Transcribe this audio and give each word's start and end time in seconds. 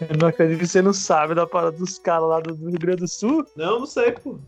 Eu 0.00 0.16
não 0.18 0.28
acredito 0.28 0.60
que 0.60 0.66
você 0.66 0.80
não 0.80 0.92
sabe 0.92 1.34
da 1.34 1.46
parada 1.46 1.76
dos 1.76 1.98
caras 1.98 2.28
lá 2.28 2.40
do 2.40 2.54
Rio 2.54 2.78
Grande 2.78 3.00
do 3.00 3.08
Sul. 3.08 3.46
Não, 3.56 3.80
não 3.80 3.86
sei, 3.86 4.12
pô 4.12 4.38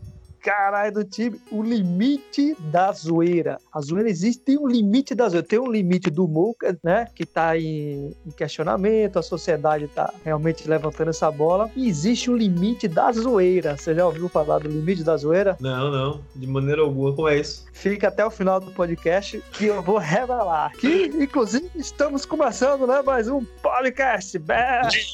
caralho 0.43 0.93
do 0.93 1.03
time, 1.05 1.39
o 1.49 1.63
limite 1.63 2.55
da 2.59 2.91
zoeira. 2.91 3.57
A 3.73 3.79
zoeira 3.79 4.09
existe, 4.09 4.43
tem 4.43 4.57
um 4.57 4.67
limite 4.67 5.15
da 5.15 5.29
zoeira. 5.29 5.47
Tem 5.47 5.57
um 5.57 5.71
limite 5.71 6.09
do 6.09 6.25
humor, 6.25 6.53
né? 6.83 7.07
Que 7.15 7.25
tá 7.25 7.57
em, 7.57 8.13
em 8.25 8.31
questionamento, 8.31 9.17
a 9.17 9.23
sociedade 9.23 9.87
tá 9.87 10.13
realmente 10.23 10.67
levantando 10.67 11.09
essa 11.09 11.31
bola. 11.31 11.71
E 11.75 11.87
existe 11.87 12.29
um 12.29 12.35
limite 12.35 12.89
da 12.89 13.09
zoeira. 13.13 13.77
Você 13.77 13.95
já 13.95 14.05
ouviu 14.05 14.27
falar 14.27 14.59
do 14.59 14.67
limite 14.67 15.03
da 15.03 15.15
zoeira? 15.15 15.55
Não, 15.61 15.89
não. 15.89 16.21
De 16.35 16.45
maneira 16.45 16.81
alguma. 16.81 17.13
Como 17.13 17.29
é 17.29 17.39
isso? 17.39 17.65
Fica 17.71 18.09
até 18.09 18.25
o 18.25 18.29
final 18.29 18.59
do 18.59 18.71
podcast 18.71 19.41
que 19.53 19.67
eu 19.67 19.81
vou 19.81 19.97
revelar. 19.97 20.73
Que, 20.73 21.05
inclusive, 21.05 21.69
estamos 21.75 22.25
começando, 22.25 22.85
né? 22.85 23.01
Mais 23.01 23.29
um 23.29 23.45
podcast. 23.61 24.37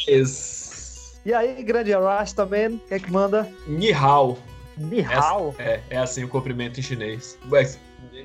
Yes. 0.08 1.20
E 1.24 1.34
aí, 1.34 1.62
grande 1.62 1.94
Arash 1.94 2.34
também, 2.34 2.70
o 2.70 2.80
que 2.80 2.96
é 2.96 3.00
que 3.00 3.12
manda? 3.12 3.48
Nihao. 4.80 4.90
Ni 4.90 5.04
hao? 5.04 5.56
É, 5.60 5.82
é 5.90 5.98
assim 5.98 6.24
o 6.24 6.28
cumprimento 6.30 6.80
em 6.80 6.84
chinês. 6.84 7.38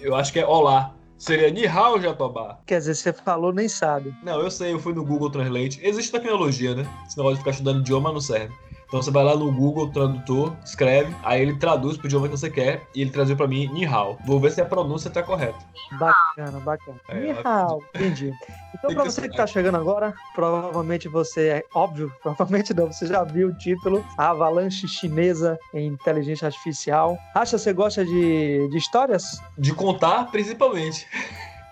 Eu 0.02 0.14
acho 0.14 0.32
que 0.32 0.40
é 0.40 0.46
olá. 0.46 0.94
Seria 1.16 1.50
Ni 1.50 1.66
hao, 1.66 2.00
Jatobá. 2.00 2.58
Quer 2.66 2.78
dizer, 2.78 2.94
você 2.94 3.12
falou, 3.12 3.52
nem 3.52 3.68
sabe. 3.68 4.14
Não, 4.22 4.40
eu 4.40 4.50
sei, 4.50 4.72
eu 4.72 4.78
fui 4.78 4.92
no 4.92 5.04
Google 5.04 5.30
Translate. 5.30 5.80
Existe 5.82 6.12
tecnologia, 6.12 6.74
né? 6.74 6.86
Esse 7.06 7.16
negócio 7.16 7.36
de 7.36 7.40
ficar 7.40 7.52
estudando 7.52 7.80
idioma 7.80 8.12
não 8.12 8.20
serve. 8.20 8.52
Então 8.86 9.02
você 9.02 9.10
vai 9.10 9.24
lá 9.24 9.34
no 9.34 9.50
Google 9.50 9.90
Tradutor, 9.90 10.54
escreve, 10.64 11.12
aí 11.24 11.42
ele 11.42 11.56
traduz 11.56 11.96
pro 11.96 12.06
idioma 12.06 12.28
que 12.28 12.36
você 12.36 12.50
quer 12.50 12.86
e 12.94 13.00
ele 13.00 13.10
traduziu 13.10 13.36
pra 13.36 13.48
mim 13.48 13.66
Nihao. 13.72 14.18
Vou 14.24 14.38
ver 14.38 14.52
se 14.52 14.60
a 14.60 14.64
pronúncia 14.64 15.10
tá 15.10 15.22
correta. 15.22 15.58
Bacana, 16.36 16.60
bacana. 16.60 17.00
É, 17.08 17.20
Nihao, 17.20 17.82
entendi. 17.94 18.32
Então, 18.74 18.92
pra 18.92 19.04
você 19.04 19.28
que 19.28 19.36
tá 19.36 19.46
chegando 19.46 19.76
agora, 19.76 20.12
provavelmente 20.34 21.08
você 21.08 21.48
é 21.48 21.64
óbvio, 21.72 22.12
provavelmente 22.22 22.74
não, 22.74 22.92
você 22.92 23.06
já 23.06 23.22
viu 23.22 23.48
o 23.48 23.54
título 23.54 24.04
A 24.18 24.30
Avalanche 24.30 24.88
Chinesa 24.88 25.58
em 25.72 25.86
Inteligência 25.86 26.46
Artificial. 26.46 27.16
Acha 27.34 27.56
você 27.56 27.72
gosta 27.72 28.04
de, 28.04 28.68
de 28.68 28.76
histórias? 28.76 29.40
De 29.56 29.72
contar, 29.72 30.30
principalmente. 30.32 31.06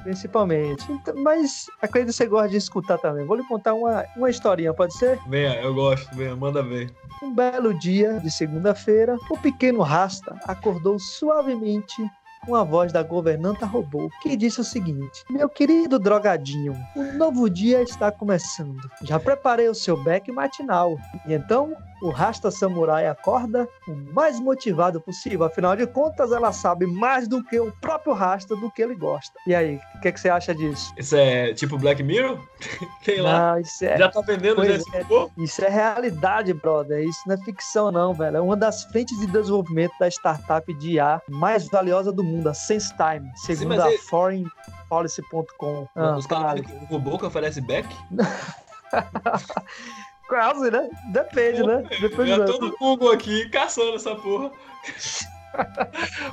Principalmente. 0.05 0.91
Então, 0.91 1.15
mas 1.23 1.67
acredito 1.81 2.11
que 2.11 2.17
você 2.17 2.27
gosta 2.27 2.49
de 2.49 2.57
escutar 2.57 2.99
também. 2.99 3.25
Vou 3.25 3.37
lhe 3.37 3.45
contar 3.45 3.75
uma, 3.75 4.05
uma 4.17 4.31
historinha, 4.31 4.73
pode 4.75 4.97
ser? 4.97 5.19
Venha, 5.29 5.55
eu 5.61 5.75
gosto, 5.75 6.15
venha, 6.15 6.35
manda 6.37 6.63
ver. 6.63 6.91
Um 7.23 7.33
belo 7.33 7.77
dia 7.79 8.19
de 8.21 8.31
segunda-feira, 8.31 9.17
o 9.31 9.39
pequeno 9.39 9.81
Rasta 9.81 10.37
acordou 10.45 10.99
suavemente 10.99 12.03
com 12.45 12.57
a 12.57 12.65
voz 12.65 12.93
da 12.93 13.05
governanta 13.05 13.65
robô, 13.65 14.11
que 14.21 14.37
disse 14.37 14.61
o 14.61 14.65
seguinte: 14.65 15.25
Meu 15.31 15.49
querido 15.49 15.99
drogadinho, 15.99 16.77
um 16.97 17.17
novo 17.17 17.49
dia 17.49 17.83
está 17.83 18.11
começando. 18.11 18.81
Já 19.03 19.21
preparei 19.21 19.69
o 19.69 19.75
seu 19.75 20.03
beck 20.03 20.31
matinal. 20.33 20.97
E 21.27 21.35
então 21.35 21.77
o 22.03 22.11
Rasta 22.11 22.51
Samurai 22.51 23.07
acorda 23.07 23.69
o 23.87 23.95
mais 24.13 24.41
motivado 24.41 25.01
possível. 25.01 25.45
Afinal 25.45 25.77
de 25.77 25.87
contas, 25.87 26.33
ela 26.33 26.53
sabe 26.53 26.85
mais 26.87 27.29
do 27.29 27.43
que 27.45 27.59
o 27.59 27.73
próprio 27.81 28.13
Rasta 28.13 28.57
do 28.57 28.71
que 28.71 28.83
ele 28.83 28.95
gosta. 28.95 29.39
E 29.47 29.55
aí, 29.55 29.81
o 29.95 30.01
que, 30.01 30.09
é 30.09 30.13
que, 30.13 30.21
você 30.21 30.29
acha 30.29 30.55
disso? 30.55 30.93
Isso 30.99 31.15
é 31.17 31.55
tipo 31.55 31.79
Black 31.79 32.03
Mirror? 32.03 32.39
Quem 33.03 33.21
lá? 33.21 33.61
isso 33.61 33.85
é... 33.85 33.97
Já 33.97 34.09
tá 34.09 34.21
vendendo 34.21 34.65
já 34.65 34.75
é. 34.75 35.03
Isso 35.39 35.65
é 35.65 35.69
realidade, 35.69 36.53
brother. 36.53 37.03
Isso 37.05 37.21
não 37.27 37.35
é 37.35 37.39
ficção, 37.39 37.93
não, 37.93 38.13
velho. 38.13 38.37
É 38.37 38.41
uma 38.41 38.57
das 38.57 38.85
frentes 38.85 39.19
de 39.21 39.27
desenvolvimento 39.27 39.93
da 40.01 40.09
startup 40.09 40.75
de 40.75 40.93
IA 40.93 41.23
mais 41.29 41.69
valiosa 41.69 42.13
do 42.13 42.25
mundo, 42.25 42.49
a 42.49 42.55
SenseTime, 42.55 43.31
segundo 43.37 43.75
Sim, 43.75 43.81
a 43.81 43.93
é... 43.93 43.99
Foreign 43.99 44.51
Policy.com. 44.89 45.87
Ah, 45.95 46.17
Os 46.17 46.27
caras 46.27 46.61
o 46.61 46.85
robô 46.87 47.17
que 47.19 47.27
oferece 47.27 47.61
back? 47.61 47.89
Quase, 50.33 50.71
né? 50.71 50.89
Depende, 51.09 51.63
né? 51.63 51.83
Depende 52.01 52.31
Já 52.31 52.47
tô 52.47 52.57
no 52.57 52.75
Google 52.79 53.13
aqui, 53.13 53.51
caçando 53.51 53.97
essa 53.97 54.15
porra. 54.17 54.51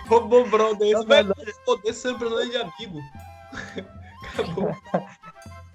Robô 0.07 0.45
brother, 0.45 0.87
esse 0.87 1.05
vai 1.05 1.25
poder 1.65 1.93
sempre 1.93 2.29
de 2.49 2.55
amigo. 2.55 3.01
Acabou. 4.23 4.73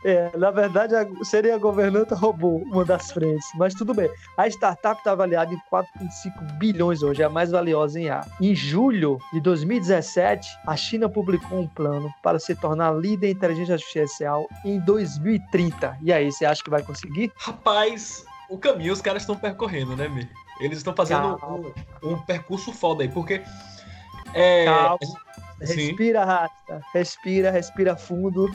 É, 0.05 0.37
na 0.37 0.51
verdade, 0.51 0.95
seria 1.25 1.55
a 1.55 1.59
governanta 1.59 2.15
robô 2.15 2.59
uma 2.67 2.85
das 2.85 3.11
frentes, 3.11 3.47
mas 3.55 3.73
tudo 3.73 3.95
bem. 3.95 4.11
A 4.37 4.47
startup 4.49 4.99
está 4.99 5.13
avaliada 5.13 5.53
em 5.55 5.59
4,5 5.73 6.59
bilhões 6.59 7.03
hoje, 7.03 7.23
é 7.23 7.25
a 7.25 7.31
mais 7.31 7.51
valiosa 7.51 7.99
em 7.99 8.11
ar. 8.11 8.29
Em 8.39 8.55
julho 8.55 9.19
de 9.33 9.41
2017, 9.41 10.47
a 10.67 10.77
China 10.77 11.09
publicou 11.09 11.59
um 11.59 11.67
plano 11.67 12.13
para 12.23 12.39
se 12.39 12.55
tornar 12.55 12.93
líder 12.93 13.29
em 13.29 13.33
inteligência 13.33 13.75
artificial 13.75 14.47
em 14.63 14.79
2030. 14.81 15.99
E 16.03 16.13
aí, 16.13 16.31
você 16.31 16.45
acha 16.45 16.63
que 16.63 16.69
vai 16.69 16.83
conseguir? 16.83 17.33
Rapaz, 17.37 18.27
o 18.51 18.59
caminho 18.59 18.93
os 18.93 19.01
caras 19.01 19.23
estão 19.23 19.37
percorrendo, 19.37 19.97
né, 19.97 20.07
Mi? 20.07 20.29
Eles 20.61 20.79
estão 20.79 20.95
fazendo 20.95 21.37
um, 22.03 22.13
um, 22.13 22.19
percurso 22.19 22.73
foda 22.73 23.03
aí, 23.03 23.09
porque. 23.09 23.43
É, 24.35 24.67
Calma. 24.67 24.99
Respira, 25.61 26.25
rasta. 26.25 26.81
Respira, 26.93 27.51
respira 27.51 27.97
fundo 27.97 28.51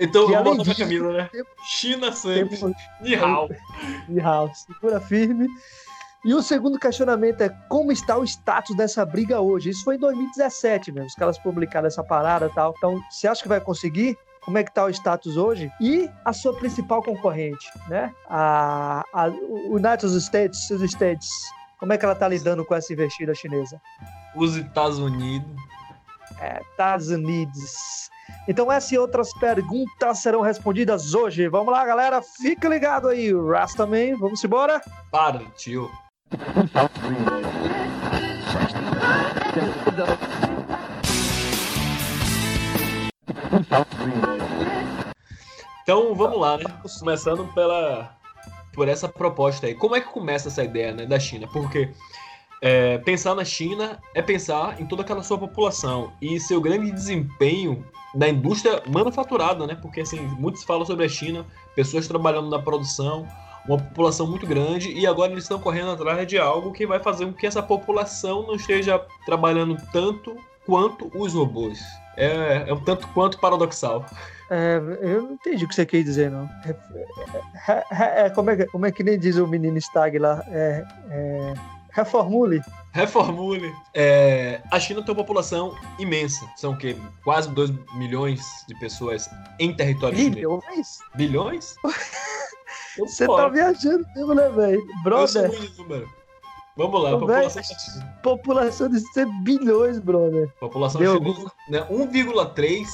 então, 0.00 0.28
voltar 0.28 0.64
pra 0.64 0.74
Camila, 0.74 1.12
né? 1.12 1.30
China 1.64 2.12
sempre. 2.12 2.58
Nihao. 3.00 3.48
Nihao, 4.08 4.50
segura 4.54 5.00
firme. 5.00 5.48
E 6.24 6.32
o 6.32 6.42
segundo 6.42 6.78
questionamento 6.78 7.42
é 7.42 7.50
como 7.68 7.92
está 7.92 8.16
o 8.16 8.24
status 8.24 8.74
dessa 8.74 9.04
briga 9.04 9.40
hoje? 9.40 9.70
Isso 9.70 9.84
foi 9.84 9.96
em 9.96 9.98
2017 9.98 10.90
mesmo, 10.90 11.08
os 11.08 11.14
caras 11.14 11.38
publicaram 11.38 11.86
essa 11.86 12.02
parada 12.02 12.46
e 12.46 12.54
tal. 12.54 12.74
Então, 12.76 12.98
você 13.10 13.28
acha 13.28 13.42
que 13.42 13.48
vai 13.48 13.60
conseguir? 13.60 14.16
Como 14.42 14.56
é 14.56 14.64
que 14.64 14.70
está 14.70 14.84
o 14.84 14.90
status 14.90 15.36
hoje? 15.36 15.70
E 15.80 16.08
a 16.24 16.32
sua 16.32 16.54
principal 16.54 17.02
concorrente, 17.02 17.66
né? 17.88 18.10
A, 18.28 19.04
a 19.12 19.26
United 19.26 20.16
States, 20.16 20.70
os 20.70 20.82
States, 20.82 21.28
como 21.78 21.92
é 21.92 21.98
que 21.98 22.04
ela 22.04 22.14
está 22.14 22.26
lidando 22.26 22.64
com 22.64 22.74
essa 22.74 22.92
investida 22.92 23.34
chinesa? 23.34 23.80
Os 24.34 24.56
Estados 24.56 24.98
Unidos. 24.98 25.46
É, 26.40 26.60
Estados 26.60 27.08
Unidos. 27.08 28.10
Então 28.48 28.70
essas 28.70 28.92
e 28.92 28.98
outras 28.98 29.32
perguntas 29.34 30.18
serão 30.18 30.40
respondidas 30.40 31.14
hoje. 31.14 31.48
Vamos 31.48 31.72
lá, 31.72 31.84
galera. 31.84 32.20
Fica 32.22 32.68
ligado 32.68 33.08
aí. 33.08 33.32
Rastaman, 33.32 34.16
vamos 34.18 34.42
embora? 34.44 34.80
Partiu. 35.10 35.90
Então 45.82 46.14
vamos 46.14 46.40
lá, 46.40 46.58
né? 46.58 46.64
Começando 46.98 47.46
pela 47.54 48.16
por 48.74 48.88
essa 48.88 49.08
proposta 49.08 49.66
aí. 49.66 49.74
Como 49.74 49.94
é 49.94 50.00
que 50.00 50.08
começa 50.08 50.48
essa 50.48 50.64
ideia 50.64 50.92
né, 50.92 51.06
da 51.06 51.18
China? 51.18 51.46
Porque 51.52 51.92
é, 52.64 52.96
pensar 52.96 53.34
na 53.34 53.44
China 53.44 53.98
é 54.14 54.22
pensar 54.22 54.80
em 54.80 54.86
toda 54.86 55.02
aquela 55.02 55.22
sua 55.22 55.36
população 55.36 56.14
e 56.18 56.40
seu 56.40 56.62
grande 56.62 56.90
desempenho 56.90 57.84
da 58.14 58.26
indústria 58.26 58.82
manufaturada, 58.88 59.66
né? 59.66 59.76
Porque 59.82 60.00
assim, 60.00 60.18
muitos 60.38 60.64
falam 60.64 60.86
sobre 60.86 61.04
a 61.04 61.08
China, 61.08 61.44
pessoas 61.76 62.08
trabalhando 62.08 62.48
na 62.48 62.58
produção, 62.58 63.28
uma 63.68 63.76
população 63.76 64.26
muito 64.26 64.46
grande 64.46 64.90
e 64.94 65.06
agora 65.06 65.32
eles 65.32 65.44
estão 65.44 65.60
correndo 65.60 65.90
atrás 65.90 66.26
de 66.26 66.38
algo 66.38 66.72
que 66.72 66.86
vai 66.86 66.98
fazer 67.00 67.26
com 67.26 67.34
que 67.34 67.46
essa 67.46 67.62
população 67.62 68.46
não 68.46 68.54
esteja 68.54 68.98
trabalhando 69.26 69.76
tanto 69.92 70.34
quanto 70.64 71.12
os 71.14 71.34
robôs. 71.34 71.82
É, 72.16 72.64
é 72.66 72.72
um 72.72 72.82
tanto 72.82 73.06
quanto 73.08 73.38
paradoxal. 73.40 74.06
É, 74.50 74.80
eu 75.02 75.22
não 75.22 75.32
entendi 75.32 75.66
o 75.66 75.68
que 75.68 75.74
você 75.74 75.84
quer 75.84 76.02
dizer, 76.02 76.30
não. 76.30 76.48
É, 76.64 76.70
é, 77.68 77.84
é, 77.90 78.26
é 78.26 78.30
como, 78.30 78.48
é, 78.48 78.64
como 78.66 78.86
é 78.86 78.92
que 78.92 79.02
nem 79.02 79.18
diz 79.18 79.36
o 79.36 79.46
menino 79.46 79.76
Stag 79.76 80.18
lá? 80.18 80.42
É, 80.48 80.84
Reformule. 81.94 82.60
Reformule. 82.92 83.72
É, 83.94 84.60
a 84.70 84.80
China 84.80 85.00
tem 85.02 85.12
uma 85.12 85.22
população 85.22 85.76
imensa. 85.98 86.44
São 86.56 86.72
o 86.72 86.76
quê? 86.76 86.96
Quase 87.22 87.48
2 87.50 87.70
milhões 87.94 88.40
de 88.68 88.78
pessoas 88.78 89.30
em 89.58 89.72
território 89.74 90.16
Bilhões? 90.16 90.64
chinês. 90.64 90.98
Bilhões? 91.14 91.74
Você 92.98 93.26
tá 93.26 93.48
viajando 93.48 94.04
mesmo, 94.14 94.34
né, 94.34 94.48
velho? 94.50 94.82
Brother. 95.02 95.50
Vamos 96.76 97.02
lá, 97.02 97.10
população 97.12 97.62
População 98.22 98.88
de 98.88 99.00
ser 99.12 99.26
bilhões, 99.42 100.00
brother. 100.00 100.48
População 100.58 101.00
Deu 101.00 101.18
chinesa, 101.18 101.52
né? 101.68 101.86
1,3. 101.90 102.86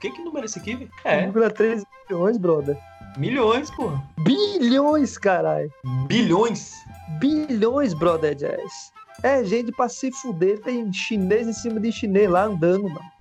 Que 0.00 0.10
que 0.10 0.22
número 0.22 0.44
é 0.44 0.46
esse 0.46 0.58
aqui? 0.58 0.90
É. 1.04 1.26
1,3 1.26 1.82
bilhões, 2.08 2.36
brother. 2.36 2.78
Milhões, 3.16 3.70
pô. 3.70 3.92
Bilhões, 4.20 5.16
caralho. 5.16 5.70
Bilhões? 6.06 6.74
Bilhões, 7.18 7.94
brother 7.94 8.34
Jazz. 8.34 8.92
É 9.22 9.44
gente 9.44 9.70
pra 9.72 9.88
se 9.88 10.10
fuder, 10.10 10.60
tem 10.62 10.92
chinês 10.92 11.46
em 11.46 11.52
cima 11.52 11.78
de 11.78 11.92
chinês 11.92 12.28
lá 12.28 12.44
andando, 12.44 12.84
mano. 12.84 13.12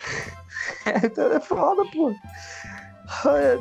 É, 0.85 0.97
então 1.05 1.31
é 1.31 1.39
foda, 1.39 1.83
pô. 1.91 2.13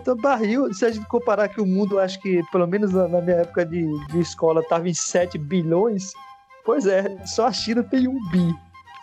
Tô 0.05 0.15
barril. 0.15 0.73
Se 0.73 0.87
a 0.87 0.91
gente 0.91 1.06
comparar 1.06 1.49
que 1.49 1.61
o 1.61 1.67
mundo, 1.67 1.99
acho 1.99 2.21
que, 2.21 2.43
pelo 2.50 2.67
menos 2.67 2.93
na 2.93 3.21
minha 3.21 3.38
época 3.38 3.67
de, 3.67 3.85
de 4.09 4.21
escola, 4.21 4.62
tava 4.62 4.88
em 4.88 4.94
7 4.94 5.37
bilhões. 5.38 6.12
Pois 6.65 6.87
é, 6.87 7.17
só 7.26 7.47
a 7.47 7.53
China 7.53 7.83
tem 7.83 8.06
um 8.06 8.19
bi. 8.31 8.55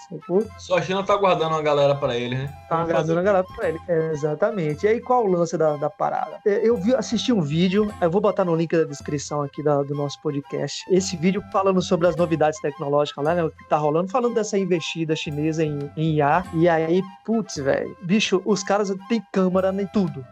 Sacou? 0.10 0.46
Só 0.58 0.78
a 0.78 0.82
China 0.82 1.04
tá 1.04 1.16
guardando 1.18 1.52
uma 1.52 1.62
galera 1.62 1.96
pra 1.96 2.16
ele, 2.16 2.36
né? 2.36 2.48
Tá 2.70 2.78
guardando 2.78 2.96
fazer 2.98 3.18
a 3.20 3.22
galera 3.22 3.44
pra 3.56 3.70
ele. 3.70 3.80
É, 3.88 4.12
exatamente. 4.12 4.86
E 4.86 4.90
aí, 4.90 5.00
qual 5.02 5.26
o 5.26 5.28
lance 5.32 5.58
da, 5.58 5.76
da 5.78 5.90
parada? 5.90 6.40
É, 6.46 6.68
Eu 6.68 6.78
vi, 6.78 6.94
assisti 6.96 7.32
um 7.34 7.42
vídeo, 7.42 7.92
eu 8.02 8.10
vou 8.12 8.22
botar 8.22 8.46
no 8.46 8.56
link 8.56 8.76
da 8.76 8.84
descrição 8.84 9.42
aqui 9.42 9.62
da- 9.64 9.84
do 9.84 9.96
nosso 9.96 10.22
podcast. 10.22 10.84
Esse 10.90 11.16
vídeo 11.18 11.44
falando 11.52 11.82
sobre 11.82 12.08
as 12.08 12.16
novidades 12.16 12.60
tecnológicas 12.62 13.24
lá, 13.24 13.36
né? 13.36 13.44
O 13.44 13.50
que 13.52 13.68
tá 13.70 13.78
rolando, 13.78 14.10
falando 14.10 14.34
dessa 14.36 14.58
investida 14.58 15.16
chinesa 15.16 15.64
em, 15.64 15.90
em 15.98 16.16
IA. 16.16 16.44
E 16.54 16.68
aí, 16.70 17.02
putz, 17.26 17.58
velho, 17.58 17.96
bicho, 18.04 18.42
os 18.46 18.64
caras 18.64 18.94
têm 19.10 19.22
câmera 19.32 19.74
em 19.74 19.88
tudo. 19.88 20.26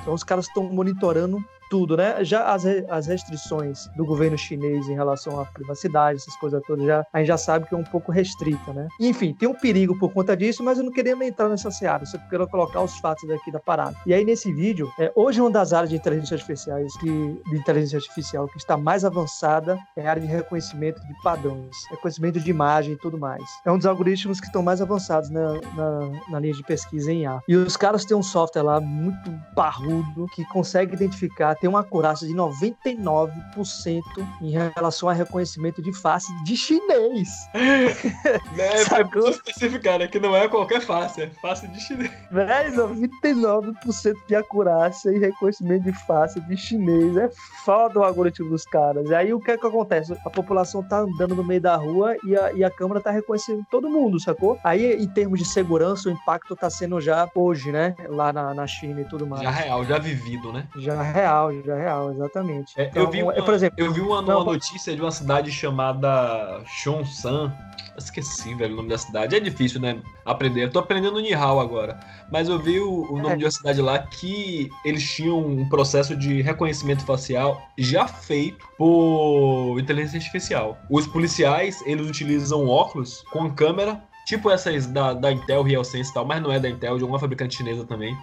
Então 0.00 0.14
os 0.14 0.24
caras 0.24 0.46
estão 0.46 0.62
monitorando 0.64 1.38
tudo, 1.70 1.96
né? 1.96 2.22
Já 2.24 2.52
as, 2.52 2.66
as 2.66 3.06
restrições 3.06 3.88
do 3.96 4.04
governo 4.04 4.36
chinês 4.36 4.88
em 4.88 4.94
relação 4.94 5.40
à 5.40 5.46
privacidade, 5.46 6.18
essas 6.18 6.36
coisas 6.36 6.60
todas, 6.66 6.84
já, 6.84 7.06
a 7.12 7.18
gente 7.18 7.28
já 7.28 7.38
sabe 7.38 7.66
que 7.66 7.74
é 7.74 7.78
um 7.78 7.84
pouco 7.84 8.12
restrita, 8.12 8.72
né? 8.72 8.88
Enfim, 9.00 9.32
tem 9.32 9.48
um 9.48 9.54
perigo 9.54 9.98
por 9.98 10.12
conta 10.12 10.36
disso, 10.36 10.62
mas 10.62 10.78
eu 10.78 10.84
não 10.84 10.92
queria 10.92 11.12
entrar 11.24 11.48
nessa 11.48 11.70
seara, 11.70 12.04
só 12.04 12.18
quero 12.28 12.46
colocar 12.48 12.82
os 12.82 12.98
fatos 12.98 13.28
aqui 13.30 13.52
da 13.52 13.60
parada. 13.60 13.96
E 14.04 14.12
aí, 14.12 14.24
nesse 14.24 14.52
vídeo, 14.52 14.90
é, 14.98 15.12
hoje 15.14 15.40
uma 15.40 15.50
das 15.50 15.72
áreas 15.72 15.90
de 15.90 15.96
inteligência 15.96 16.34
artificial 16.34 16.78
que, 16.98 17.06
de 17.06 17.56
inteligência 17.56 17.98
artificial 17.98 18.48
que 18.48 18.58
está 18.58 18.76
mais 18.76 19.04
avançada 19.04 19.78
é 19.96 20.06
a 20.06 20.10
área 20.10 20.22
de 20.22 20.28
reconhecimento 20.28 21.00
de 21.00 21.22
padrões, 21.22 21.76
reconhecimento 21.90 22.40
de 22.40 22.50
imagem 22.50 22.94
e 22.94 22.98
tudo 22.98 23.16
mais. 23.16 23.42
É 23.64 23.70
um 23.70 23.76
dos 23.76 23.86
algoritmos 23.86 24.40
que 24.40 24.46
estão 24.46 24.62
mais 24.62 24.82
avançados 24.82 25.30
na, 25.30 25.54
na, 25.76 26.10
na 26.30 26.40
linha 26.40 26.54
de 26.54 26.62
pesquisa 26.62 27.12
em 27.12 27.22
IA. 27.22 27.40
E 27.46 27.56
os 27.56 27.76
caras 27.76 28.04
têm 28.04 28.16
um 28.16 28.22
software 28.22 28.62
lá 28.62 28.80
muito 28.80 29.30
parrudo 29.54 30.26
que 30.34 30.44
consegue 30.46 30.94
identificar, 30.94 31.54
tem 31.60 31.68
uma 31.68 31.80
acurácia 31.80 32.26
de 32.26 32.34
99% 32.34 34.02
em 34.40 34.50
relação 34.50 35.08
a 35.08 35.12
reconhecimento 35.12 35.82
de 35.82 35.92
face 35.92 36.32
de 36.44 36.56
chinês. 36.56 37.28
É, 38.58 38.64
é 38.64 38.84
Sacou? 38.84 39.22
preciso 39.22 39.30
especificar, 39.30 39.98
né? 39.98 40.06
Que 40.06 40.18
não 40.18 40.34
é 40.36 40.48
qualquer 40.48 40.80
face, 40.80 41.22
é 41.22 41.30
face 41.40 41.66
de 41.68 41.80
chinês. 41.80 42.10
Véi, 42.30 42.70
99% 42.72 44.14
de 44.26 44.34
acurácia 44.34 45.10
e 45.10 45.18
reconhecimento 45.18 45.84
de 45.84 45.92
face 46.06 46.40
de 46.40 46.56
chinês. 46.56 47.16
É 47.16 47.30
foda 47.64 48.00
o 48.00 48.04
algoritmo 48.04 48.50
dos 48.50 48.64
caras. 48.64 49.08
E 49.08 49.14
aí 49.14 49.32
o 49.32 49.40
que 49.40 49.52
é 49.52 49.56
que 49.56 49.66
acontece? 49.66 50.12
A 50.24 50.30
população 50.30 50.82
tá 50.82 51.00
andando 51.00 51.34
no 51.34 51.44
meio 51.44 51.60
da 51.60 51.76
rua 51.76 52.16
e 52.24 52.36
a, 52.36 52.52
e 52.52 52.64
a 52.64 52.70
câmera 52.70 53.00
tá 53.00 53.10
reconhecendo 53.10 53.64
todo 53.70 53.88
mundo, 53.88 54.20
sacou? 54.20 54.58
Aí, 54.64 54.94
em 54.94 55.08
termos 55.08 55.38
de 55.38 55.44
segurança, 55.44 56.08
o 56.08 56.12
impacto 56.12 56.56
tá 56.56 56.68
sendo 56.68 57.00
já 57.00 57.28
hoje, 57.34 57.72
né? 57.72 57.94
Lá 58.08 58.32
na, 58.32 58.52
na 58.54 58.66
China 58.66 59.00
e 59.00 59.04
tudo 59.04 59.26
mais. 59.26 59.42
Já 59.42 59.50
real, 59.50 59.84
já 59.84 59.98
vivido, 59.98 60.52
né? 60.52 60.66
Já 60.76 61.00
real, 61.02 61.49
já 61.64 61.74
real, 61.76 62.12
exatamente. 62.12 62.72
É, 62.76 62.84
Então, 62.84 63.02
eu 63.02 63.10
vi 63.10 63.22
uma, 63.22 63.32
por 63.32 63.54
exemplo, 63.54 63.74
eu 63.78 63.92
vi 63.92 64.00
uma, 64.00 64.22
Não, 64.22 64.36
uma 64.42 64.52
notícia 64.52 64.94
de 64.94 65.00
uma 65.00 65.10
cidade 65.10 65.50
chamada 65.52 66.62
Chonsan. 66.82 67.52
Esqueci, 67.98 68.54
velho, 68.54 68.72
o 68.72 68.76
nome 68.76 68.88
da 68.88 68.96
cidade. 68.96 69.36
É 69.36 69.40
difícil, 69.40 69.80
né? 69.80 70.00
Aprender. 70.24 70.64
Eu 70.64 70.70
tô 70.70 70.78
aprendendo 70.78 71.20
Nihao 71.20 71.60
agora. 71.60 72.00
Mas 72.32 72.48
eu 72.48 72.58
vi 72.58 72.78
o, 72.80 73.02
o 73.12 73.16
nome 73.18 73.34
É. 73.34 73.36
de 73.36 73.44
uma 73.44 73.50
cidade 73.50 73.82
lá 73.82 73.98
que 73.98 74.70
eles 74.84 75.02
tinham 75.14 75.38
um 75.38 75.68
processo 75.68 76.16
de 76.16 76.40
reconhecimento 76.40 77.04
facial 77.04 77.60
já 77.76 78.06
feito 78.06 78.64
por 78.78 79.78
inteligência 79.78 80.16
artificial. 80.18 80.78
Os 80.88 81.06
policiais, 81.06 81.82
eles 81.84 82.08
utilizam 82.08 82.66
óculos 82.66 83.22
com 83.32 83.50
câmera 83.50 84.02
Tipo 84.30 84.48
essas 84.48 84.86
da, 84.86 85.12
da 85.12 85.32
Intel, 85.32 85.64
RealSense 85.64 86.08
e 86.08 86.14
tal, 86.14 86.24
mas 86.24 86.40
não 86.40 86.52
é 86.52 86.60
da 86.60 86.68
Intel, 86.68 86.96
de 86.96 87.02
uma 87.02 87.18
fabricante 87.18 87.56
chinesa 87.56 87.84
também. 87.84 88.16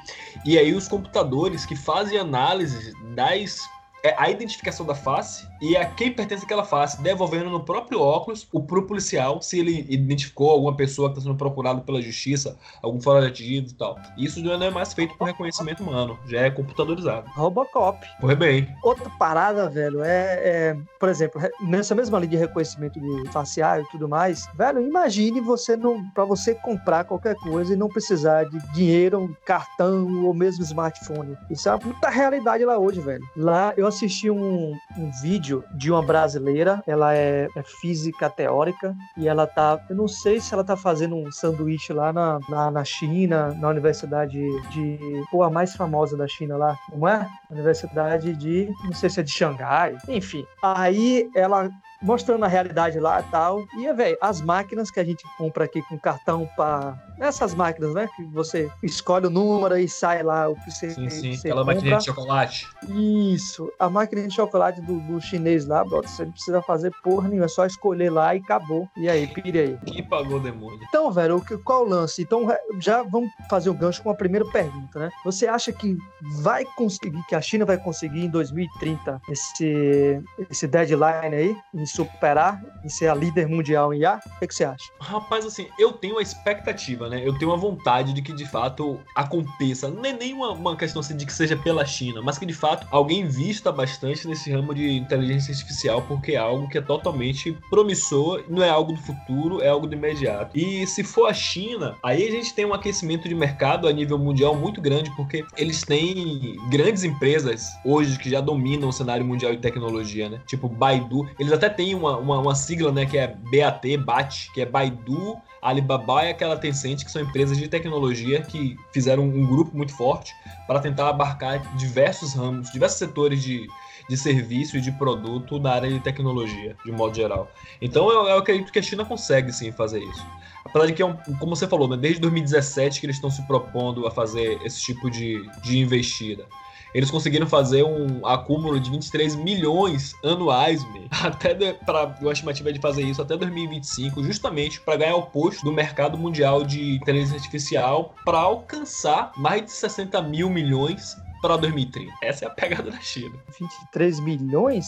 E 0.46 0.58
aí 0.58 0.74
os 0.74 0.88
computadores 0.88 1.66
que 1.66 1.76
fazem 1.76 2.18
análise 2.18 2.94
das 3.14 3.60
é, 4.06 4.16
a 4.18 4.30
identificação 4.30 4.86
da 4.86 4.96
face 4.96 5.46
e 5.62 5.76
a 5.76 5.86
quem 5.86 6.12
pertence 6.12 6.46
àquela 6.46 6.64
face, 6.64 7.02
devolvendo 7.02 7.50
no 7.50 7.64
próprio 7.64 8.00
óculos 8.02 8.48
o 8.52 8.62
pro 8.62 8.86
policial 8.86 9.42
se 9.42 9.60
ele 9.60 9.86
identificou 9.90 10.52
alguma 10.52 10.76
pessoa 10.76 11.10
que 11.10 11.18
está 11.18 11.28
sendo 11.28 11.38
procurado 11.38 11.82
pela 11.82 12.02
justiça, 12.02 12.58
algum 12.82 13.00
foragido 13.00 13.72
e 13.72 13.74
tal. 13.74 13.98
Isso 14.18 14.44
já 14.44 14.58
não 14.58 14.66
é 14.66 14.70
mais 14.70 14.94
feito 14.94 15.16
por 15.18 15.26
reconhecimento 15.26 15.84
humano, 15.84 16.18
já 16.28 16.42
é 16.42 16.52
computadorizado. 16.52 17.30
Robocop. 17.32 18.06
Foi 18.20 18.36
bem. 18.36 18.68
Outra 18.84 19.10
parada, 19.12 19.70
velho, 19.70 20.04
é, 20.04 20.42
é, 20.44 20.78
por 21.00 21.10
exemplo, 21.10 21.42
nessa 21.62 21.96
mesma 21.96 22.20
linha 22.20 22.32
de 22.32 22.38
reconhecimento 22.38 23.00
de 23.00 23.30
facial 23.32 23.82
e 23.82 23.90
tudo 23.90 24.08
mais, 24.08 24.48
velho, 24.56 24.82
imagine 24.82 25.42
você 25.42 25.76
não, 25.76 26.04
para 26.12 26.26
você 26.26 26.54
comprar 26.56 27.04
qualquer 27.06 27.36
coisa 27.36 27.74
e 27.74 27.78
não 27.78 27.88
precisar 27.88 28.46
de 28.46 28.60
dinheiro, 28.74 29.36
cartão 29.46 30.26
ou 30.26 30.34
mesmo 30.34 30.64
smartphone. 30.64 31.38
Isso 31.50 31.68
é 31.70 31.72
uma 31.72 31.80
puta 31.80 32.10
realidade 32.10 32.64
lá 32.66 32.78
hoje, 32.78 33.00
velho. 33.00 33.24
Lá 33.36 33.74
eu 33.78 33.88
assisti 33.88 34.30
um, 34.30 34.76
um 34.98 35.12
vídeo 35.22 35.47
de 35.74 35.92
uma 35.92 36.02
brasileira, 36.02 36.82
ela 36.88 37.14
é, 37.14 37.48
é 37.56 37.64
física 37.64 38.30
teórica 38.30 38.96
e 39.18 39.28
ela 39.28 39.46
tá, 39.46 39.80
eu 39.90 39.96
não 39.96 40.08
sei 40.08 40.40
se 40.40 40.54
ela 40.54 40.64
tá 40.64 40.76
fazendo 40.76 41.16
um 41.16 41.32
sanduíche 41.32 41.94
lá 41.94 42.12
na, 42.14 42.40
na, 42.50 42.72
na 42.72 42.84
China, 42.84 43.54
na 43.60 43.70
universidade 43.70 44.40
de, 44.72 45.00
pô, 45.32 45.44
a 45.44 45.50
mais 45.50 45.76
famosa 45.76 46.16
da 46.18 46.28
China 46.28 46.58
lá, 46.58 46.78
não 46.94 47.08
é? 47.08 47.28
Universidade 47.50 48.34
de, 48.36 48.70
não 48.84 48.94
sei 48.94 49.10
se 49.10 49.20
é 49.20 49.24
de 49.24 49.32
Xangai, 49.32 49.98
enfim. 50.08 50.46
Aí 50.62 51.30
ela 51.36 51.70
mostrando 52.02 52.46
a 52.46 52.48
realidade 52.48 53.00
lá 53.00 53.20
e 53.20 53.24
tal. 53.32 53.66
E, 53.78 53.92
velho, 53.94 54.18
as 54.22 54.42
máquinas 54.42 54.92
que 54.92 55.00
a 55.00 55.04
gente 55.04 55.24
compra 55.38 55.66
aqui 55.66 55.82
com 55.84 55.98
cartão 55.98 56.48
para 56.56 56.96
essas 57.20 57.54
máquinas, 57.54 57.94
né? 57.94 58.08
Que 58.16 58.24
você 58.26 58.70
escolhe 58.84 59.28
o 59.28 59.30
número 59.30 59.78
e 59.78 59.88
sai 59.88 60.22
lá 60.24 60.48
o 60.50 60.56
que 60.56 60.72
você, 60.72 60.90
Sim, 60.92 61.10
sim. 61.10 61.36
você 61.36 61.48
Aquela 61.48 61.62
compra. 61.62 61.76
maquininha 61.76 61.98
de 61.98 62.06
chocolate. 62.06 62.68
Isso. 62.88 63.72
A 63.80 63.90
máquina 63.90 64.28
de 64.28 64.34
chocolate 64.34 64.82
do, 64.82 65.00
do 65.00 65.20
chinês 65.22 65.66
lá, 65.66 65.84
brother, 65.84 66.10
você 66.10 66.26
não 66.26 66.32
precisa 66.32 66.62
fazer 66.62 66.92
porra 67.04 67.28
nenhuma, 67.28 67.46
é 67.46 67.50
só 67.50 67.66
escolher 67.66 68.10
lá 68.12 68.36
e 68.36 68.40
acabou. 68.40 68.88
E 68.96 69.10
aí, 69.10 69.28
pire 69.28 69.60
aí. 69.60 69.78
Quem 69.86 70.04
pagou 70.04 70.38
o 70.38 70.40
demônio? 70.40 70.80
Então, 70.88 71.12
velho, 71.12 71.44
qual 71.64 71.84
o 71.86 71.90
lance? 71.90 72.22
Então, 72.22 72.46
já 72.80 73.04
vamos 73.04 73.30
fazer 73.50 73.70
o 73.70 73.74
gancho 73.74 74.02
com 74.04 74.10
a 74.10 74.16
primeira 74.16 74.46
pergunta, 74.52 75.00
né? 75.00 75.10
Você 75.26 75.48
acha 75.48 75.72
que 75.72 75.98
vai 76.42 76.66
conseguir, 76.76 77.22
que 77.28 77.36
a 77.36 77.42
China 77.42 77.66
vai 77.66 77.78
conseguir 77.78 78.26
em 78.26 78.30
2030 78.30 79.22
esse, 79.30 80.22
esse 80.50 80.68
deadline 80.68 81.36
aí, 81.36 81.58
em 81.74 81.86
superar, 81.88 82.62
em 82.84 82.90
ser 82.90 83.08
a 83.08 83.16
líder 83.16 83.48
mundial 83.48 83.94
em 83.94 84.00
IA? 84.00 84.20
O 84.26 84.40
que, 84.40 84.48
que 84.48 84.56
você 84.56 84.66
acha? 84.66 84.86
Rapaz, 85.00 85.46
assim, 85.46 85.68
eu 85.80 85.92
tenho 85.94 86.16
uma 86.16 86.22
expectativa, 86.22 87.10
né? 87.10 87.22
Eu 87.26 87.38
tenho 87.38 87.52
uma 87.52 87.58
vontade 87.58 88.14
de 88.14 88.22
que 88.22 88.34
de 88.34 88.46
fato 88.46 89.00
aconteça. 89.16 89.88
Não 89.90 90.04
é 90.06 90.14
nem 90.14 90.34
uma, 90.34 90.52
uma 90.52 90.76
questão 90.76 91.00
assim, 91.00 91.16
de 91.16 91.26
que 91.26 91.34
seja 91.34 91.56
pela 91.56 91.86
China, 91.86 92.22
mas 92.22 92.38
que 92.38 92.46
de 92.46 92.54
fato 92.54 92.88
alguém 92.92 93.28
vista 93.28 93.72
bastante 93.72 94.28
nesse 94.28 94.52
ramo 94.52 94.74
de 94.74 94.98
inteligência 94.98 95.52
artificial, 95.52 96.02
porque 96.02 96.34
é 96.34 96.38
algo 96.38 96.68
que 96.68 96.78
é 96.78 96.82
totalmente 96.82 97.58
promissor, 97.70 98.44
não 98.48 98.64
é 98.64 98.70
algo 98.70 98.94
do 98.94 99.00
futuro, 99.00 99.62
é 99.62 99.70
algo 99.70 99.88
do 99.88 99.96
imediato. 99.96 100.58
E 100.58 100.86
se 100.88 101.04
for 101.04 101.28
a 101.28 101.34
China, 101.34 101.96
aí 102.04 102.28
a 102.28 102.32
gente 102.32 102.54
tem 102.54 102.66
um 102.66 102.74
aquecimento 102.74 103.28
de 103.28 103.36
mercado 103.36 103.88
a 103.88 103.92
nível 103.92 104.18
mundial 104.18 104.56
muito 104.56 104.82
grande, 104.82 105.14
porque 105.16 105.46
eles 105.56 105.84
têm 105.84 106.58
grandes 106.70 107.04
empresas 107.04 107.68
hoje 107.86 108.18
que 108.18 108.30
já 108.30 108.42
dominam 108.42 108.90
o 108.90 108.94
cenário 108.94 109.26
mundial 109.26 109.52
de 109.52 109.60
tecnologia, 109.60 110.30
né? 110.30 110.42
Tipo 110.46 110.68
Baidu. 110.68 111.28
Eles 111.40 111.54
até 111.54 111.70
têm 111.78 111.96
uma, 111.96 112.18
uma, 112.18 112.40
uma 112.40 112.56
sigla, 112.56 112.92
né, 112.92 113.06
que 113.06 113.18
é 113.18 113.28
BAT, 113.28 113.98
BAT, 114.04 114.52
que 114.54 114.62
é 114.62 114.66
Baidu, 114.66 115.38
Alibaba 115.62 116.26
e 116.26 116.32
aquela 116.32 116.58
Tencent, 116.58 117.04
que 117.04 117.12
são 117.12 117.22
empresas 117.22 117.58
de 117.58 117.68
tecnologia 117.68 118.42
que 118.42 118.76
fizeram 118.92 119.24
um 119.24 119.46
grupo 119.46 119.76
muito 119.78 119.96
forte 119.96 120.34
para 120.66 120.80
tentar 120.80 121.10
abarcar 121.10 121.76
diversos 121.78 122.34
ramos, 122.34 122.72
diversos 122.72 122.98
setores 122.98 123.42
de, 123.42 123.68
de 124.10 124.18
serviço 124.18 124.78
e 124.78 124.82
de 124.82 124.92
produto 124.92 125.60
na 125.60 125.72
área 125.72 125.90
de 125.90 126.00
tecnologia, 126.00 126.76
de 126.84 126.92
modo 126.92 127.16
geral. 127.16 127.52
Então 127.82 128.10
eu, 128.10 128.28
eu 128.28 128.38
acredito 128.38 128.72
que 128.72 128.80
a 128.80 128.84
China 128.84 129.06
consegue 129.06 129.52
sim 129.54 129.72
fazer 129.72 130.00
isso. 130.00 130.26
Apesar 130.66 130.88
de 130.88 130.94
que, 130.94 131.02
é 131.02 131.06
um, 131.06 131.16
como 131.40 131.56
você 131.56 131.68
falou, 131.68 131.88
né, 131.88 131.96
desde 131.96 132.20
2017 132.22 133.00
que 133.00 133.06
eles 133.06 133.16
estão 133.16 133.30
se 133.30 133.46
propondo 133.48 134.06
a 134.08 134.12
fazer 134.12 134.60
esse 134.64 134.82
tipo 134.82 135.10
de, 135.10 135.48
de 135.62 135.80
investida. 135.80 136.46
Eles 136.94 137.12
conseguiram 137.12 137.48
fazer 137.48 137.84
um 137.84 138.26
acúmulo 138.26 138.80
de 138.80 138.90
23 138.90 139.36
milhões 139.36 140.14
anuais, 140.24 140.84
man, 140.84 141.08
até 141.24 141.74
para 141.74 142.16
a 142.22 142.32
estimativa 142.32 142.70
é 142.70 142.74
de 142.74 142.80
fazer 142.80 143.04
isso 143.04 143.22
até 143.22 143.38
2025, 143.38 144.24
justamente 144.24 144.82
para 144.82 144.98
ganhar 144.98 145.16
o 145.16 145.24
posto 145.24 145.64
do 145.64 145.72
mercado 145.72 146.18
mundial 146.18 146.64
de 146.64 146.96
inteligência 146.96 147.36
artificial 147.36 148.16
para 148.26 148.40
alcançar 148.40 149.32
mais 149.38 149.64
de 149.64 149.72
60 149.72 150.22
mil 150.22 150.50
milhões 150.50 151.16
para 151.42 151.58
2030. 151.58 152.14
Essa 152.22 152.46
é 152.46 152.48
a 152.48 152.52
pegada 152.52 152.92
da 152.92 153.00
China. 153.00 153.36
23 153.60 154.20
milhões? 154.20 154.86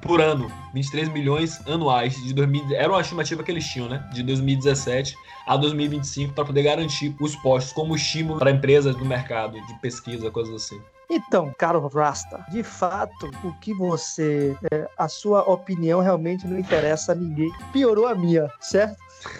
Por 0.00 0.20
ano, 0.20 0.50
23 0.74 1.08
milhões 1.08 1.64
anuais 1.66 2.14
de 2.22 2.34
2000, 2.34 2.74
era 2.74 2.92
uma 2.92 3.00
estimativa 3.00 3.42
que 3.42 3.50
eles 3.50 3.66
tinham, 3.66 3.88
né, 3.88 4.06
de 4.12 4.22
2017 4.22 5.16
a 5.46 5.56
2025 5.56 6.34
para 6.34 6.44
poder 6.44 6.62
garantir 6.62 7.14
os 7.20 7.36
postos 7.36 7.72
como 7.72 7.94
estímulo 7.94 8.38
para 8.38 8.50
empresas 8.50 8.94
do 8.96 9.04
mercado 9.04 9.60
de 9.66 9.80
pesquisa, 9.80 10.30
coisas 10.30 10.54
assim. 10.54 10.80
Então, 11.14 11.54
caro 11.58 11.86
Rasta, 11.88 12.42
de 12.50 12.62
fato, 12.62 13.30
o 13.44 13.52
que 13.60 13.74
você. 13.74 14.56
é, 14.72 14.88
a 14.96 15.08
sua 15.08 15.42
opinião 15.42 16.00
realmente 16.00 16.46
não 16.46 16.58
interessa 16.58 17.12
a 17.12 17.14
ninguém. 17.14 17.52
Piorou 17.70 18.06
a 18.06 18.14
minha, 18.14 18.50
certo? 18.60 18.96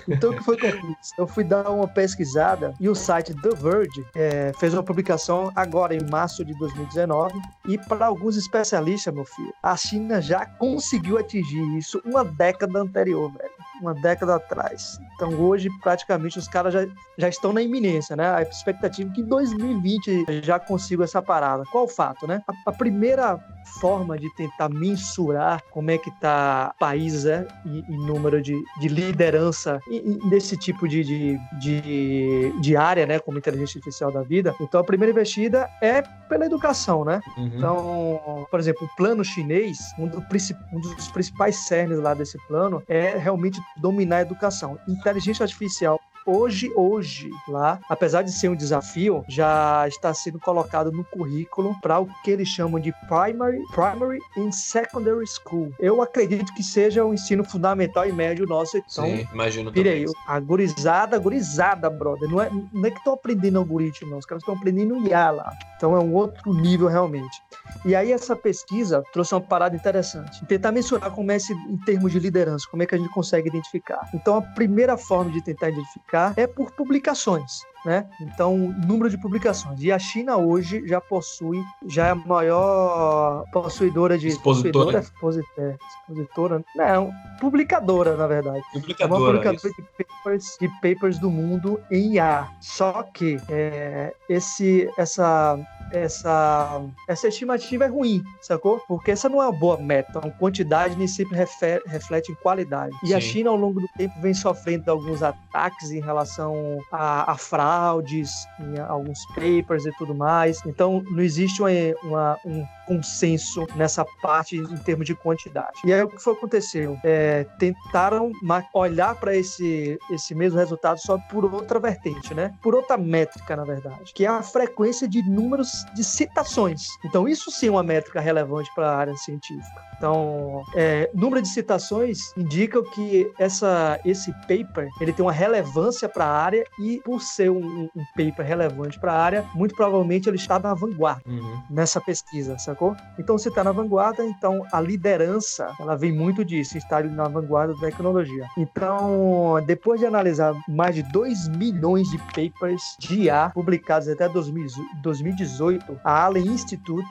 Então, 0.09 0.31
o 0.31 0.37
que 0.37 0.43
foi 0.43 0.57
que 0.57 0.67
eu 0.67 0.73
fiz? 0.73 1.13
Eu 1.19 1.27
fui 1.27 1.45
dar 1.45 1.69
uma 1.71 1.89
pesquisada 1.89 2.75
e 2.81 2.89
o 2.89 2.95
site 2.95 3.35
The 3.35 3.51
Verge 3.51 4.05
é, 4.15 4.53
fez 4.59 4.75
uma 4.75 4.83
publicação 4.83 5.53
agora, 5.55 5.95
em 5.95 6.11
março 6.11 6.45
de 6.45 6.57
2019. 6.59 7.35
E 7.69 7.79
para 7.79 8.07
alguns 8.07 8.37
especialistas, 8.37 9.13
meu 9.13 9.25
filho, 9.25 9.53
a 9.63 9.77
China 9.77 10.21
já 10.21 10.47
conseguiu 10.47 11.19
atingir 11.19 11.63
isso 11.77 12.01
uma 12.05 12.25
década 12.25 12.81
anterior, 12.81 13.33
velho. 13.33 13.51
Uma 13.81 13.95
década 13.95 14.37
atrás. 14.37 14.99
Então 15.15 15.35
hoje 15.41 15.69
praticamente 15.83 16.39
os 16.39 16.47
caras 16.47 16.73
já, 16.73 16.87
já 17.19 17.29
estão 17.29 17.53
na 17.53 17.61
iminência, 17.61 18.15
né? 18.15 18.31
A 18.31 18.43
expectativa 18.43 19.11
é 19.11 19.13
que 19.13 19.21
em 19.23 19.25
2020 19.25 20.43
já 20.43 20.61
consiga 20.61 21.03
essa 21.03 21.21
parada. 21.21 21.65
Qual 21.73 21.85
o 21.85 21.89
fato, 21.89 22.27
né? 22.27 22.43
A, 22.47 22.71
a 22.71 22.73
primeira 22.73 23.41
forma 23.81 24.19
de 24.19 24.33
tentar 24.35 24.69
mensurar 24.69 25.63
como 25.71 25.91
é 25.91 25.99
que 25.99 26.11
tá 26.21 26.75
países 26.79 27.27
é, 27.27 27.47
em, 27.65 27.85
em 27.89 28.07
número 28.07 28.41
de, 28.43 28.61
de 28.81 28.89
liderança 28.89 29.81
desse 30.29 30.57
tipo 30.57 30.89
de, 30.89 31.05
de, 31.05 31.39
de, 31.61 32.61
de, 32.61 32.77
área, 32.77 33.07
né, 33.07 33.19
como 33.19 33.39
inteligência 33.39 33.79
artificial 33.79 34.13
da 34.13 34.23
vida. 34.23 34.55
Então 34.61 34.81
a 34.81 34.85
primeira 34.85 35.13
investida 35.13 35.69
é 35.81 36.03
pela 36.29 36.47
educação, 36.47 37.05
né? 37.05 37.21
Uhum. 37.37 37.51
Então, 37.55 38.47
por 38.51 38.59
exemplo, 38.59 38.87
o 38.87 38.97
plano 38.97 39.25
chinês, 39.25 39.79
um, 39.99 40.07
do, 40.07 40.25
um 40.73 40.81
dos 40.81 41.09
principais 41.09 41.57
cernes 41.67 41.99
lá 41.99 42.15
desse 42.15 42.39
plano 42.47 42.83
é 42.89 43.17
realmente 43.17 43.61
dominar 43.77 44.19
a 44.19 44.23
educação. 44.23 44.79
Inteligência 44.89 45.45
artificial 45.45 46.01
hoje, 46.27 46.73
hoje, 46.75 47.31
lá, 47.49 47.79
apesar 47.89 48.23
de 48.23 48.33
ser 48.33 48.49
um 48.49 48.57
desafio, 48.57 49.25
já 49.29 49.87
está 49.89 50.13
sendo 50.13 50.39
colocado 50.39 50.91
no 50.93 51.05
currículo 51.05 51.75
para 51.81 52.01
o 52.01 52.09
que 52.23 52.31
eles 52.31 52.49
chamam 52.49 52.81
de 52.81 52.93
primary, 53.09 53.63
primary 53.73 54.19
and 54.37 54.53
secondary 54.53 55.27
school. 55.27 55.73
Eu 55.79 56.03
acredito 56.03 56.53
que 56.55 56.63
seja 56.63 57.05
o 57.05 57.15
ensino 57.15 57.45
fundamental 57.45 58.07
e 58.07 58.13
médio 58.13 58.47
nosso. 58.47 58.77
Então, 58.77 59.05
Sim, 59.05 59.27
imagino 59.33 59.73
também. 59.73 59.93
Aí, 59.93 60.07
a 60.27 60.41
gurizada, 60.41 61.19
gurizada, 61.19 61.91
brother. 61.91 62.29
Não 62.29 62.41
é, 62.41 62.51
não 62.73 62.87
é 62.87 62.91
que 62.91 62.99
estão 62.99 63.15
aprendendo 63.15 63.59
algoritmo, 63.59 64.11
não. 64.11 64.19
Os 64.19 64.27
caras 64.27 64.43
estão 64.43 64.55
aprendendo 64.55 65.07
IA 65.07 65.31
lá. 65.31 65.53
Então 65.77 65.97
é 65.97 65.99
um 65.99 66.15
outro 66.15 66.55
nível 66.55 66.87
realmente. 66.87 67.43
E 67.85 67.95
aí 67.97 68.13
essa 68.13 68.37
pesquisa 68.37 69.03
trouxe 69.13 69.35
uma 69.35 69.41
parada 69.41 69.75
interessante. 69.75 70.45
Tentar 70.47 70.71
mensurar 70.71 71.11
como 71.11 71.33
é 71.33 71.37
esse, 71.37 71.53
em 71.53 71.77
termos 71.79 72.13
de 72.13 72.21
liderança, 72.21 72.67
como 72.71 72.83
é 72.83 72.87
que 72.87 72.95
a 72.95 72.99
gente 72.99 73.11
consegue 73.11 73.49
identificar. 73.49 74.09
Então 74.15 74.37
a 74.37 74.43
primeira 74.43 74.97
forma 74.97 75.33
de 75.33 75.43
tentar 75.43 75.71
identificar 75.71 76.12
é 76.37 76.47
por 76.47 76.71
publicações 76.73 77.63
né? 77.85 78.09
Então, 78.21 78.57
número 78.87 79.11
de 79.11 79.19
publicações. 79.19 79.83
E 79.83 79.91
a 79.91 79.99
China 79.99 80.37
hoje 80.37 80.87
já 80.87 81.01
possui, 81.01 81.63
já 81.87 82.09
é 82.09 82.11
a 82.11 82.15
maior 82.15 83.45
possuidora 83.53 84.19
de. 84.19 84.29
Expositora. 84.29 85.01
Expositora, 85.01 85.79
expositora 86.01 86.65
não, 86.77 87.13
publicadora, 87.41 88.17
na 88.17 88.27
verdade. 88.27 88.63
Publicadora. 88.73 89.03
É 89.03 89.07
uma 89.07 89.27
publicadora 89.27 89.75
de 89.75 90.05
papers, 90.05 90.57
de 90.61 90.69
papers 90.81 91.19
do 91.19 91.31
mundo 91.31 91.81
em 91.91 92.15
IA. 92.15 92.49
Só 92.61 93.03
que 93.03 93.41
é, 93.49 94.15
esse, 94.29 94.89
essa 94.97 95.59
essa, 95.93 96.83
essa 97.07 97.29
estimativa 97.29 97.85
é 97.85 97.89
ruim, 97.89 98.23
sacou? 98.41 98.81
Porque 98.89 99.11
essa 99.11 99.29
não 99.29 99.43
é 99.43 99.47
uma 99.47 99.53
boa 99.53 99.77
meta. 99.77 100.13
Então, 100.17 100.31
quantidade 100.39 100.97
nem 100.97 101.07
sempre 101.07 101.37
refere, 101.37 101.83
reflete 101.87 102.33
em 102.33 102.35
qualidade. 102.37 102.95
E 103.03 103.09
Sim. 103.09 103.15
a 103.15 103.21
China, 103.21 103.51
ao 103.51 103.57
longo 103.57 103.81
do 103.81 103.89
tempo, 103.97 104.15
vem 104.21 104.35
sofrendo 104.35 104.91
alguns 104.91 105.23
ataques 105.23 105.91
em 105.91 106.01
relação 106.01 106.79
a, 106.91 107.33
a 107.33 107.37
fraudes, 107.73 108.47
em 108.61 108.79
alguns 108.79 109.25
papers 109.35 109.87
e 109.87 109.93
tudo 109.97 110.15
mais. 110.15 110.61
Então, 110.67 111.03
não 111.11 111.23
existe 111.23 111.63
uma, 111.63 111.71
uma 112.03 112.39
um 112.45 112.65
consenso 112.87 113.67
nessa 113.77 114.05
parte 114.23 114.57
em 114.57 114.77
termos 114.79 115.07
de 115.07 115.15
quantidade. 115.15 115.73
E 115.85 115.93
aí 115.93 116.03
o 116.03 116.09
que 116.09 116.19
foi 116.19 116.33
aconteceu? 116.35 116.99
É, 117.05 117.45
tentaram 117.59 118.33
olhar 118.75 119.15
para 119.17 119.37
esse, 119.37 119.99
esse 120.11 120.35
mesmo 120.35 120.59
resultado 120.59 120.99
só 120.99 121.19
por 121.31 121.45
outra 121.45 121.79
vertente, 121.79 122.35
né? 122.35 122.55
Por 122.63 122.75
outra 122.75 122.97
métrica, 122.97 123.57
na 123.57 123.65
verdade, 123.65 124.13
que 124.15 124.25
é 124.25 124.29
a 124.29 124.43
frequência 124.43 125.09
de 125.09 125.23
números 125.23 125.85
de 125.95 126.03
citações. 126.03 126.87
Então, 127.05 127.29
isso 127.29 127.51
sim 127.51 127.69
é 127.69 127.71
uma 127.71 127.83
métrica 127.83 128.21
relevante 128.21 128.71
para 128.75 128.91
a 128.91 128.97
área 128.97 129.17
científica. 129.17 129.93
Então, 129.97 130.65
é, 130.75 131.09
número 131.15 131.41
de 131.41 131.47
citações 131.49 132.19
indica 132.37 132.83
que 132.83 133.31
essa, 133.39 134.01
esse 134.05 134.33
paper 134.49 134.89
ele 135.01 135.13
tem 135.13 135.25
uma 135.25 135.31
relevância 135.31 136.09
para 136.09 136.25
a 136.25 136.43
área 136.43 136.65
e, 136.81 137.01
por 137.05 137.23
ser 137.23 137.53
um, 137.53 137.89
um 137.95 138.05
paper 138.17 138.45
relevante 138.45 138.99
para 138.99 139.13
a 139.13 139.23
área, 139.23 139.45
muito 139.55 139.77
provavelmente 139.77 140.29
ele 140.29 140.37
está 140.37 140.59
na 140.59 140.75
vanguarda 140.75 141.23
uhum. 141.25 141.63
nessa 141.71 142.01
pesquisa, 142.01 142.59
sacou? 142.59 142.82
Então, 143.19 143.39
se 143.39 143.49
está 143.49 143.63
na 143.63 143.73
vanguarda, 143.73 144.25
então 144.25 144.63
a 144.73 144.81
liderança 144.81 145.73
ela 145.79 145.97
vem 145.97 146.13
muito 146.13 146.45
disso, 146.45 146.77
estar 146.77 147.05
na 147.05 147.29
vanguarda 147.29 147.75
da 147.75 147.81
tecnologia. 147.81 148.47
Então, 148.59 149.63
depois 149.67 150.01
de 150.01 150.07
analisar 150.07 150.55
mais 150.69 150.95
de 150.95 151.03
2 151.05 151.49
milhões 151.49 152.09
de 152.11 152.19
papers 152.19 152.83
de 152.99 153.23
IA 153.23 153.51
publicados 153.55 154.09
até 154.09 154.29
2018, 154.29 156.01
a 156.05 156.25
Allen 156.25 156.47
Institute 156.47 157.09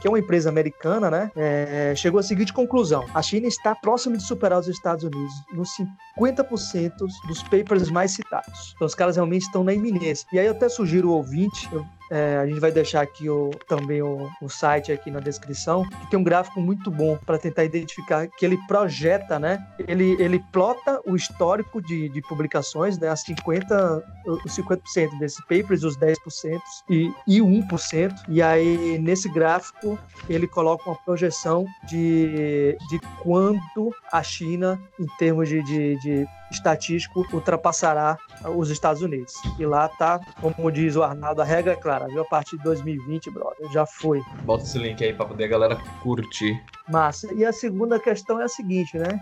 que 0.00 0.06
é 0.06 0.10
uma 0.10 0.18
empresa 0.18 0.48
americana, 0.48 1.10
né, 1.10 1.30
é, 1.36 1.94
chegou 1.96 2.18
à 2.18 2.22
seguinte 2.22 2.52
conclusão: 2.52 3.04
a 3.14 3.22
China 3.22 3.46
está 3.46 3.74
próxima 3.74 4.16
de 4.16 4.22
superar 4.22 4.58
os 4.58 4.68
Estados 4.68 5.04
Unidos 5.04 5.32
nos 5.52 5.70
50% 6.16 6.90
dos 7.26 7.42
papers 7.44 7.90
mais 7.90 8.10
citados. 8.10 8.72
Então, 8.74 8.86
os 8.86 8.94
caras 8.94 9.16
realmente 9.16 9.42
estão 9.42 9.62
na 9.62 9.72
iminência. 9.72 10.26
E 10.32 10.38
aí, 10.38 10.46
eu 10.46 10.52
até 10.52 10.68
sugiro 10.68 11.10
o 11.10 11.12
ouvinte, 11.12 11.68
eu 11.72 11.86
é, 12.10 12.38
a 12.38 12.46
gente 12.46 12.60
vai 12.60 12.70
deixar 12.70 13.02
aqui 13.02 13.28
o, 13.28 13.50
também 13.68 14.02
o, 14.02 14.28
o, 14.40 14.48
site 14.48 14.92
aqui 14.92 15.10
na 15.10 15.20
descrição, 15.20 15.84
que 15.84 16.10
tem 16.10 16.18
um 16.18 16.24
gráfico 16.24 16.60
muito 16.60 16.90
bom 16.90 17.18
para 17.24 17.38
tentar 17.38 17.64
identificar 17.64 18.28
que 18.28 18.44
ele 18.44 18.58
projeta, 18.66 19.38
né? 19.38 19.64
Ele, 19.86 20.16
ele 20.20 20.42
plota 20.52 21.00
o 21.06 21.16
histórico 21.16 21.82
de, 21.82 22.08
de 22.08 22.20
publicações, 22.22 22.98
né? 22.98 23.08
As 23.08 23.22
50, 23.22 24.04
os 24.26 24.56
50% 24.56 25.18
desses 25.18 25.40
papers, 25.46 25.82
os 25.82 25.96
10% 25.98 26.60
e, 26.88 27.12
e 27.26 27.40
1%. 27.40 28.14
E 28.28 28.40
aí, 28.40 28.98
nesse 28.98 29.28
gráfico, 29.28 29.98
ele 30.28 30.46
coloca 30.46 30.88
uma 30.88 30.96
projeção 30.96 31.66
de, 31.88 32.76
de 32.88 32.98
quanto 33.22 33.94
a 34.12 34.22
China, 34.22 34.80
em 34.98 35.06
termos 35.18 35.48
de, 35.48 35.62
de, 35.62 35.98
de 36.00 36.26
estatístico 36.50 37.26
ultrapassará 37.32 38.16
os 38.54 38.70
Estados 38.70 39.02
Unidos. 39.02 39.32
E 39.58 39.66
lá 39.66 39.88
tá, 39.88 40.20
como 40.40 40.70
diz 40.70 40.96
o 40.96 41.02
Arnaldo, 41.02 41.42
a 41.42 41.44
regra 41.44 41.72
é 41.72 41.76
clara, 41.76 42.06
viu? 42.06 42.22
A 42.22 42.24
partir 42.24 42.56
de 42.56 42.64
2020, 42.64 43.30
brother, 43.30 43.70
já 43.72 43.86
foi. 43.86 44.22
Bota 44.42 44.64
esse 44.64 44.78
link 44.78 45.02
aí 45.02 45.12
pra 45.12 45.26
poder 45.26 45.44
a 45.44 45.48
galera 45.48 45.76
curtir. 46.02 46.62
Massa. 46.88 47.32
E 47.34 47.44
a 47.44 47.52
segunda 47.52 47.98
questão 47.98 48.40
é 48.40 48.44
a 48.44 48.48
seguinte, 48.48 48.96
né? 48.96 49.18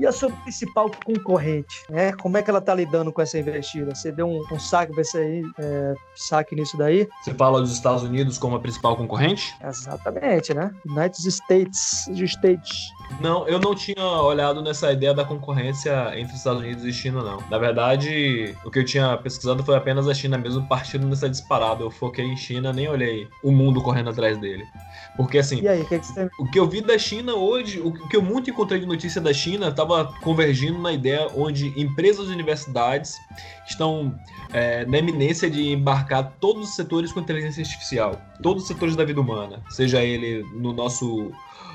E 0.00 0.06
a 0.06 0.12
sua 0.12 0.30
principal 0.30 0.90
concorrente, 1.04 1.84
né? 1.90 2.12
Como 2.12 2.34
é 2.38 2.42
que 2.42 2.48
ela 2.48 2.60
tá 2.62 2.74
lidando 2.74 3.12
com 3.12 3.20
essa 3.20 3.38
investida? 3.38 3.94
Você 3.94 4.10
deu 4.10 4.26
um, 4.26 4.42
um 4.50 4.58
saque 4.58 4.94
pra 4.94 5.02
aí, 5.20 5.42
é, 5.58 5.94
saque 6.16 6.56
nisso 6.56 6.78
daí? 6.78 7.06
Você 7.22 7.34
fala 7.34 7.60
dos 7.60 7.70
Estados 7.70 8.02
Unidos 8.02 8.38
como 8.38 8.56
a 8.56 8.60
principal 8.60 8.96
concorrente? 8.96 9.54
Exatamente, 9.62 10.54
né? 10.54 10.70
United 10.86 11.28
States, 11.28 12.08
States. 12.08 12.88
Não, 13.20 13.46
eu 13.46 13.58
não 13.58 13.74
tinha 13.74 14.02
olhado 14.22 14.62
nessa 14.62 14.90
ideia 14.90 15.12
da 15.12 15.22
concorrência 15.22 16.18
entre 16.18 16.34
Estados 16.34 16.62
Unidos 16.62 16.84
e 16.84 16.92
China, 16.92 17.22
não. 17.22 17.38
Na 17.50 17.58
verdade, 17.58 18.56
o 18.64 18.70
que 18.70 18.78
eu 18.78 18.84
tinha 18.84 19.18
pesquisado 19.18 19.62
foi 19.62 19.76
apenas 19.76 20.08
a 20.08 20.14
China 20.14 20.38
mesmo 20.38 20.66
partindo 20.66 21.06
nessa 21.06 21.28
disparada. 21.28 21.82
Eu 21.82 21.90
foquei 21.90 22.24
em 22.24 22.36
China, 22.38 22.72
nem 22.72 22.88
olhei 22.88 23.28
o 23.44 23.52
mundo 23.52 23.82
correndo 23.82 24.08
atrás 24.08 24.38
dele. 24.38 24.64
Porque 25.16 25.38
assim, 25.38 25.66
aí, 25.66 25.84
que 25.84 25.98
que 25.98 26.06
você... 26.06 26.30
o 26.38 26.50
que 26.50 26.58
eu 26.58 26.66
vi 26.66 26.80
da 26.80 26.96
China 26.96 27.34
hoje, 27.34 27.80
o 27.80 27.92
que 27.92 28.16
eu 28.16 28.22
muito 28.22 28.48
encontrei 28.48 28.80
de 28.80 28.86
notícia 28.86 29.20
da 29.20 29.32
China, 29.32 29.70
convergindo 30.22 30.78
na 30.78 30.92
ideia 30.92 31.28
onde 31.34 31.68
empresas 31.80 32.28
e 32.28 32.32
universidades 32.32 33.16
estão 33.68 34.14
é, 34.52 34.84
na 34.86 34.98
eminência 34.98 35.50
de 35.50 35.72
embarcar 35.72 36.32
todos 36.40 36.70
os 36.70 36.74
setores 36.74 37.12
com 37.12 37.20
inteligência 37.20 37.62
artificial, 37.62 38.20
todos 38.42 38.62
os 38.62 38.68
setores 38.68 38.96
da 38.96 39.04
vida 39.04 39.20
humana, 39.20 39.62
seja 39.70 40.02
ele 40.02 40.42
no 40.54 40.72
nosso 40.72 41.32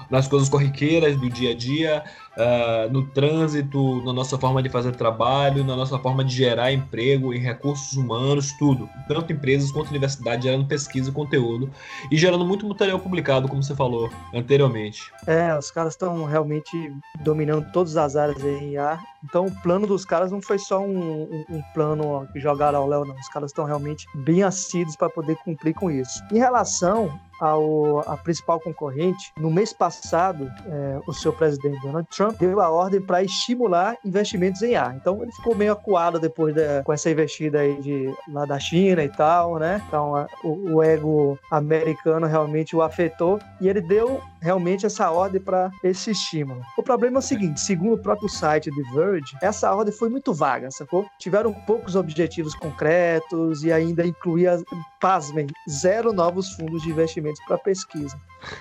nas 0.10 0.28
coisas 0.28 0.48
corriqueiras 0.50 1.20
do 1.20 1.30
dia 1.30 1.52
a 1.52 1.56
dia, 1.56 2.04
uh, 2.38 2.92
no 2.92 3.06
trânsito, 3.08 4.04
na 4.04 4.14
nossa 4.14 4.38
forma 4.38 4.62
de 4.62 4.70
fazer 4.70 4.96
trabalho, 4.96 5.64
na 5.64 5.76
nossa 5.76 5.98
forma 6.00 6.24
de 6.24 6.36
gerar 6.36 6.72
emprego 6.72 7.34
em 7.34 7.40
recursos 7.40 7.94
humanos, 7.94 8.52
tudo. 8.54 8.90
Tanto 9.08 9.32
empresas 9.32 9.72
quanto 9.72 9.90
universidades 9.90 10.46
gerando 10.46 10.66
pesquisa 10.66 11.10
e 11.10 11.14
conteúdo 11.14 11.70
e 12.12 12.18
gerando 12.18 12.46
muito 12.46 12.68
material 12.68 13.00
publicado, 13.00 13.48
como 13.48 13.64
você 13.64 13.76
falou 13.76 14.10
anteriormente. 14.34 15.02
É, 15.28 15.58
os 15.58 15.72
caras 15.72 15.94
estão 15.94 16.26
realmente 16.26 16.94
dominando 17.22 17.72
todas 17.72 17.98
as 17.98 18.16
áreas 18.16 18.44
em 18.44 18.74
IA. 18.74 19.00
Então 19.28 19.48
o 19.48 19.62
plano 19.62 19.88
dos 19.88 20.06
caras 20.06 20.32
não 20.32 20.42
foi 20.42 20.60
só 20.60 20.80
um, 20.80 21.24
um, 21.24 21.46
um 21.50 21.62
plano 21.74 22.28
que 22.32 22.40
jogaram 22.40 22.80
ao 22.80 22.88
Léo, 22.88 23.06
não. 23.06 23.16
Os 23.16 23.30
caras 23.30 23.52
estão 23.52 23.66
realmente 23.66 24.06
bem 24.16 24.44
assíduos 24.44 24.96
para 24.96 25.10
poder 25.10 25.36
cumprir 25.38 25.74
com 25.74 25.90
isso. 25.90 26.24
Em 26.32 26.38
relação 26.38 27.20
ao, 27.40 28.00
a 28.10 28.18
principal 28.18 28.60
concorrente, 28.60 29.32
no 29.38 29.52
mês 29.52 29.74
passado, 29.74 30.52
é, 30.66 31.00
o 31.08 31.14
seu 31.14 31.34
presidente 31.34 31.82
Donald 31.82 32.08
Trump 32.16 32.38
deu 32.38 32.60
a 32.60 32.70
ordem 32.70 33.02
para 33.02 33.24
estimular 33.24 33.98
investimentos 34.06 34.62
em 34.62 34.76
ar. 34.76 34.96
Então 34.96 35.22
ele 35.22 35.32
ficou 35.32 35.56
meio 35.56 35.74
acuado 35.74 36.20
depois 36.20 36.56
com 36.84 36.94
essa 36.94 37.10
investida 37.10 37.60
aí 37.60 37.80
de, 37.82 38.14
lá 38.32 38.46
da 38.46 38.60
China 38.60 39.04
e 39.04 39.10
tal, 39.10 39.58
né? 39.58 39.82
Então 39.88 40.16
a, 40.16 40.28
o, 40.44 40.76
o 40.76 40.84
ego 40.84 41.38
americano 41.52 42.28
realmente 42.28 42.76
o 42.76 42.82
afetou 42.82 43.40
e 43.60 43.68
ele 43.68 43.82
deu 43.82 44.22
realmente 44.42 44.86
essa 44.86 45.10
ordem 45.12 45.42
para 45.42 45.72
esse 45.84 46.12
estímulo. 46.12 46.62
O 46.78 46.84
problema 46.84 47.18
é 47.18 47.20
o 47.20 47.22
seguinte, 47.22 47.60
segundo 47.60 47.96
o 47.96 47.98
próprio 47.98 48.30
site 48.30 48.70
The 48.70 48.94
Verge, 48.94 49.15
Essa 49.42 49.74
ordem 49.74 49.94
foi 49.94 50.10
muito 50.10 50.34
vaga, 50.34 50.70
sacou? 50.72 51.06
Tiveram 51.20 51.54
poucos 51.54 51.96
objetivos 51.96 52.56
concretos 52.56 53.64
e 53.64 53.72
ainda 53.72 54.06
incluía, 54.06 54.58
pasmem, 55.00 55.48
zero 55.70 56.14
novos 56.14 56.50
fundos 56.54 56.82
de 56.84 56.90
investimentos 56.90 57.44
para 57.46 57.58
pesquisa. 57.58 58.18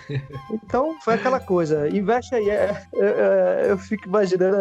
Então, 0.50 0.96
foi 1.02 1.14
aquela 1.14 1.38
coisa, 1.38 1.88
investe 1.88 2.34
aí. 2.34 2.48
É, 2.48 2.82
é, 2.94 3.04
é, 3.04 3.66
eu 3.70 3.76
fico 3.76 4.08
imaginando 4.08 4.56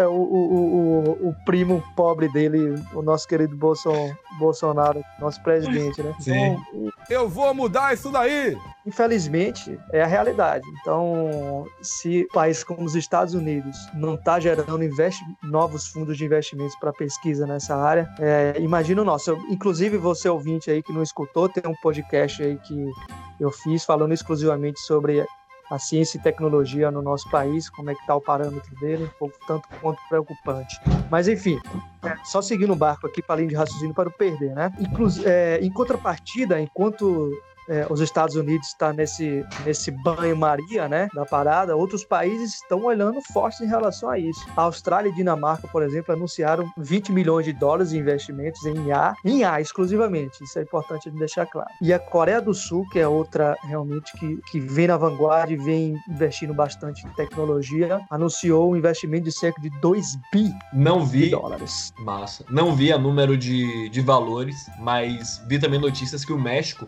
é, 0.00 0.06
o, 0.06 0.12
o, 0.12 1.24
o, 1.24 1.28
o, 1.28 1.34
primo 1.44 1.82
pobre 1.94 2.28
dele, 2.28 2.74
o 2.94 3.02
nosso 3.02 3.28
querido 3.28 3.56
Bolson, 3.56 4.14
Bolsonaro, 4.38 5.02
nosso 5.20 5.42
presidente, 5.42 6.02
né? 6.02 6.14
Sim. 6.18 6.56
Então, 6.72 6.92
eu 7.08 7.28
vou 7.28 7.52
mudar 7.54 7.92
isso 7.92 8.10
daí! 8.10 8.56
Infelizmente, 8.86 9.78
é 9.92 10.02
a 10.02 10.06
realidade. 10.06 10.64
Então, 10.80 11.66
se 11.82 12.26
um 12.30 12.34
país 12.34 12.64
como 12.64 12.82
os 12.82 12.94
Estados 12.94 13.34
Unidos 13.34 13.76
não 13.92 14.14
está 14.14 14.40
gerando 14.40 14.82
investi 14.82 15.22
novos 15.42 15.86
fundos 15.86 16.16
de 16.16 16.24
investimentos 16.24 16.74
para 16.76 16.92
pesquisa 16.92 17.46
nessa 17.46 17.76
área, 17.76 18.08
é, 18.18 18.54
imagina 18.58 19.02
o 19.02 19.04
nosso. 19.04 19.36
Inclusive, 19.50 19.98
você 19.98 20.28
ouvinte 20.28 20.70
aí 20.70 20.82
que 20.82 20.92
não 20.92 21.02
escutou, 21.02 21.48
tem 21.48 21.70
um 21.70 21.76
podcast 21.82 22.42
aí 22.42 22.56
que 22.56 22.90
eu 23.38 23.50
fiz 23.50 23.84
falando 23.84 24.12
exclusivamente 24.12 24.80
sobre 24.80 25.24
a 25.70 25.78
ciência 25.78 26.18
e 26.18 26.20
tecnologia 26.20 26.90
no 26.90 27.00
nosso 27.00 27.30
país, 27.30 27.70
como 27.70 27.90
é 27.90 27.94
que 27.94 28.00
está 28.00 28.14
o 28.14 28.20
parâmetro 28.20 28.74
dele, 28.80 29.04
um 29.04 29.18
pouco 29.18 29.36
tanto 29.46 29.68
quanto 29.80 30.00
preocupante. 30.08 30.80
Mas 31.10 31.28
enfim, 31.28 31.58
é, 32.02 32.16
só 32.24 32.42
seguindo 32.42 32.72
o 32.72 32.76
barco 32.76 33.06
aqui 33.06 33.22
para 33.22 33.36
além 33.36 33.46
de 33.46 33.54
raciocínio 33.54 33.94
para 33.94 34.08
o 34.08 34.12
perder, 34.12 34.54
né? 34.54 34.72
Inclu 34.80 35.06
é, 35.24 35.58
em 35.62 35.70
contrapartida, 35.70 36.60
enquanto 36.60 37.30
é, 37.68 37.86
os 37.90 38.00
Estados 38.00 38.36
Unidos 38.36 38.68
está 38.68 38.92
nesse, 38.92 39.44
nesse 39.64 39.90
banho-maria, 39.90 40.88
né, 40.88 41.08
da 41.14 41.24
parada, 41.24 41.76
outros 41.76 42.04
países 42.04 42.54
estão 42.54 42.84
olhando 42.84 43.20
forte 43.32 43.62
em 43.62 43.66
relação 43.66 44.08
a 44.08 44.18
isso. 44.18 44.40
A 44.56 44.62
Austrália 44.62 45.08
e 45.08 45.14
Dinamarca, 45.14 45.68
por 45.68 45.82
exemplo, 45.82 46.14
anunciaram 46.14 46.70
20 46.76 47.12
milhões 47.12 47.44
de 47.44 47.52
dólares 47.52 47.90
de 47.90 47.98
investimentos 47.98 48.64
em 48.64 48.88
IA, 48.88 49.14
em 49.24 49.40
IA 49.40 49.60
exclusivamente, 49.60 50.42
isso 50.42 50.58
é 50.58 50.62
importante 50.62 51.10
deixar 51.10 51.46
claro. 51.46 51.68
E 51.80 51.92
a 51.92 51.98
Coreia 51.98 52.40
do 52.40 52.54
Sul, 52.54 52.86
que 52.90 52.98
é 52.98 53.06
outra 53.06 53.56
realmente 53.62 54.12
que, 54.18 54.38
que 54.50 54.60
vem 54.60 54.86
na 54.86 54.96
vanguarda 54.96 55.52
e 55.52 55.56
vem 55.56 55.94
investindo 56.08 56.54
bastante 56.54 57.06
em 57.06 57.10
tecnologia, 57.10 58.00
anunciou 58.10 58.72
um 58.72 58.76
investimento 58.76 59.24
de 59.24 59.32
cerca 59.32 59.60
de 59.60 59.70
2 59.80 60.16
bi 60.32 60.50
Não 60.72 61.04
vi, 61.04 61.24
de 61.24 61.30
dólares. 61.30 61.92
Massa. 62.00 62.44
Não 62.50 62.74
vi 62.74 62.92
a 62.92 62.98
número 62.98 63.36
de, 63.36 63.88
de 63.88 64.00
valores, 64.00 64.56
mas 64.78 65.42
vi 65.46 65.58
também 65.58 65.80
notícias 65.80 66.24
que 66.24 66.32
o 66.32 66.38
México 66.38 66.86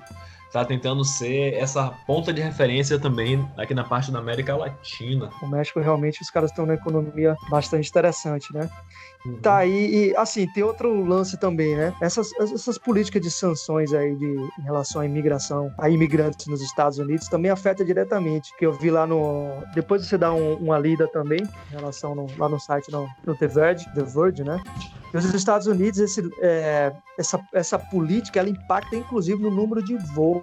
está 0.52 0.66
tentando 0.66 1.02
ser 1.02 1.54
essa 1.54 1.90
ponta 2.06 2.30
de 2.30 2.42
referência 2.42 2.99
também 2.99 3.42
aqui 3.56 3.73
na 3.73 3.85
parte 3.85 4.12
da 4.12 4.18
América 4.18 4.54
Latina. 4.54 5.30
O 5.40 5.47
México 5.47 5.80
realmente 5.80 6.21
os 6.21 6.28
caras 6.28 6.50
estão 6.50 6.66
numa 6.66 6.75
economia 6.75 7.35
bastante 7.49 7.88
interessante, 7.88 8.52
né? 8.52 8.68
Uhum. 9.25 9.37
Tá 9.37 9.59
aí, 9.59 10.11
e 10.11 10.16
assim, 10.16 10.47
tem 10.49 10.62
outro 10.62 11.04
lance 11.04 11.38
também, 11.38 11.75
né? 11.75 11.94
Essas, 12.02 12.30
essas 12.38 12.76
políticas 12.76 13.23
de 13.23 13.30
sanções 13.30 13.94
aí 13.94 14.14
de, 14.14 14.26
em 14.26 14.62
relação 14.62 15.00
à 15.00 15.06
imigração, 15.06 15.73
a 15.78 15.88
imigrantes 15.88 16.47
nos 16.47 16.61
Estados 16.61 16.99
Unidos 16.99 17.28
também 17.28 17.50
afeta 17.50 17.82
diretamente, 17.82 18.54
que 18.59 18.66
eu 18.66 18.75
vi 18.75 18.90
lá 18.90 19.06
no... 19.06 19.52
Depois 19.75 20.04
você 20.04 20.18
dá 20.18 20.35
um, 20.35 20.56
uma 20.56 20.78
lida 20.78 21.09
também, 21.09 21.40
em 21.40 21.75
relação 21.75 22.14
no, 22.14 22.26
lá 22.37 22.49
no 22.49 22.61
site, 22.61 22.90
no, 22.92 23.09
no 23.25 23.35
The 23.35 23.47
Verge, 23.47 23.87
The 23.94 24.02
Verge, 24.02 24.44
né? 24.44 24.61
Nos 25.14 25.32
Estados 25.35 25.66
Unidos, 25.66 25.99
esse, 25.99 26.28
é, 26.40 26.90
essa, 27.18 27.38
essa 27.52 27.78
política 27.78 28.40
ela 28.40 28.49
impacta 28.49 28.97
inclusive 28.97 29.42
no 29.42 29.50
número 29.50 29.82
de 29.82 29.97
voos 30.14 30.41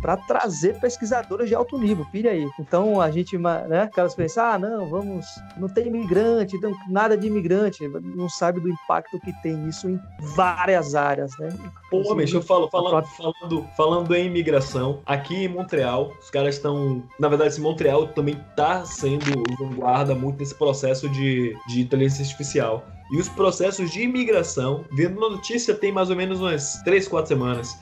para 0.00 0.16
trazer 0.16 0.78
pesquisadores 0.80 1.48
de 1.48 1.54
alto 1.54 1.78
nível, 1.78 2.06
pira 2.10 2.30
aí. 2.30 2.46
Então 2.58 3.00
a 3.00 3.10
gente, 3.10 3.38
né, 3.38 3.88
caras 3.94 4.14
pensam, 4.14 4.44
ah, 4.44 4.58
não, 4.58 4.88
vamos, 4.88 5.26
não 5.56 5.68
tem 5.68 5.86
imigrante, 5.86 6.58
não, 6.60 6.74
nada 6.88 7.16
de 7.16 7.26
imigrante, 7.26 7.86
não 7.88 8.28
sabe 8.28 8.60
do 8.60 8.68
impacto 8.68 9.20
que 9.20 9.32
tem 9.42 9.68
isso 9.68 9.88
em 9.88 10.00
várias 10.18 10.94
áreas, 10.94 11.36
né? 11.38 11.48
Pô, 11.90 12.14
bicho, 12.14 12.36
eu 12.36 12.42
falo, 12.42 12.68
falando, 12.68 13.06
falando, 13.06 13.68
falando 13.76 14.14
em 14.14 14.26
imigração, 14.26 15.00
aqui 15.06 15.44
em 15.44 15.48
Montreal, 15.48 16.12
os 16.20 16.30
caras 16.30 16.56
estão, 16.56 17.02
na 17.18 17.28
verdade, 17.28 17.50
esse 17.50 17.60
Montreal 17.60 18.08
também 18.08 18.40
está 18.50 18.84
sendo 18.84 19.42
vanguarda 19.58 20.14
muito 20.14 20.38
nesse 20.38 20.54
processo 20.54 21.08
de, 21.08 21.56
de 21.68 21.80
inteligência 21.80 22.22
artificial. 22.22 22.84
E 23.12 23.18
os 23.18 23.28
processos 23.28 23.90
de 23.90 24.02
imigração, 24.02 24.84
vendo 24.92 25.18
uma 25.18 25.30
notícia 25.30 25.74
tem 25.74 25.90
mais 25.90 26.10
ou 26.10 26.16
menos 26.16 26.40
umas 26.40 26.80
3, 26.84 27.08
4 27.08 27.28
semanas, 27.28 27.76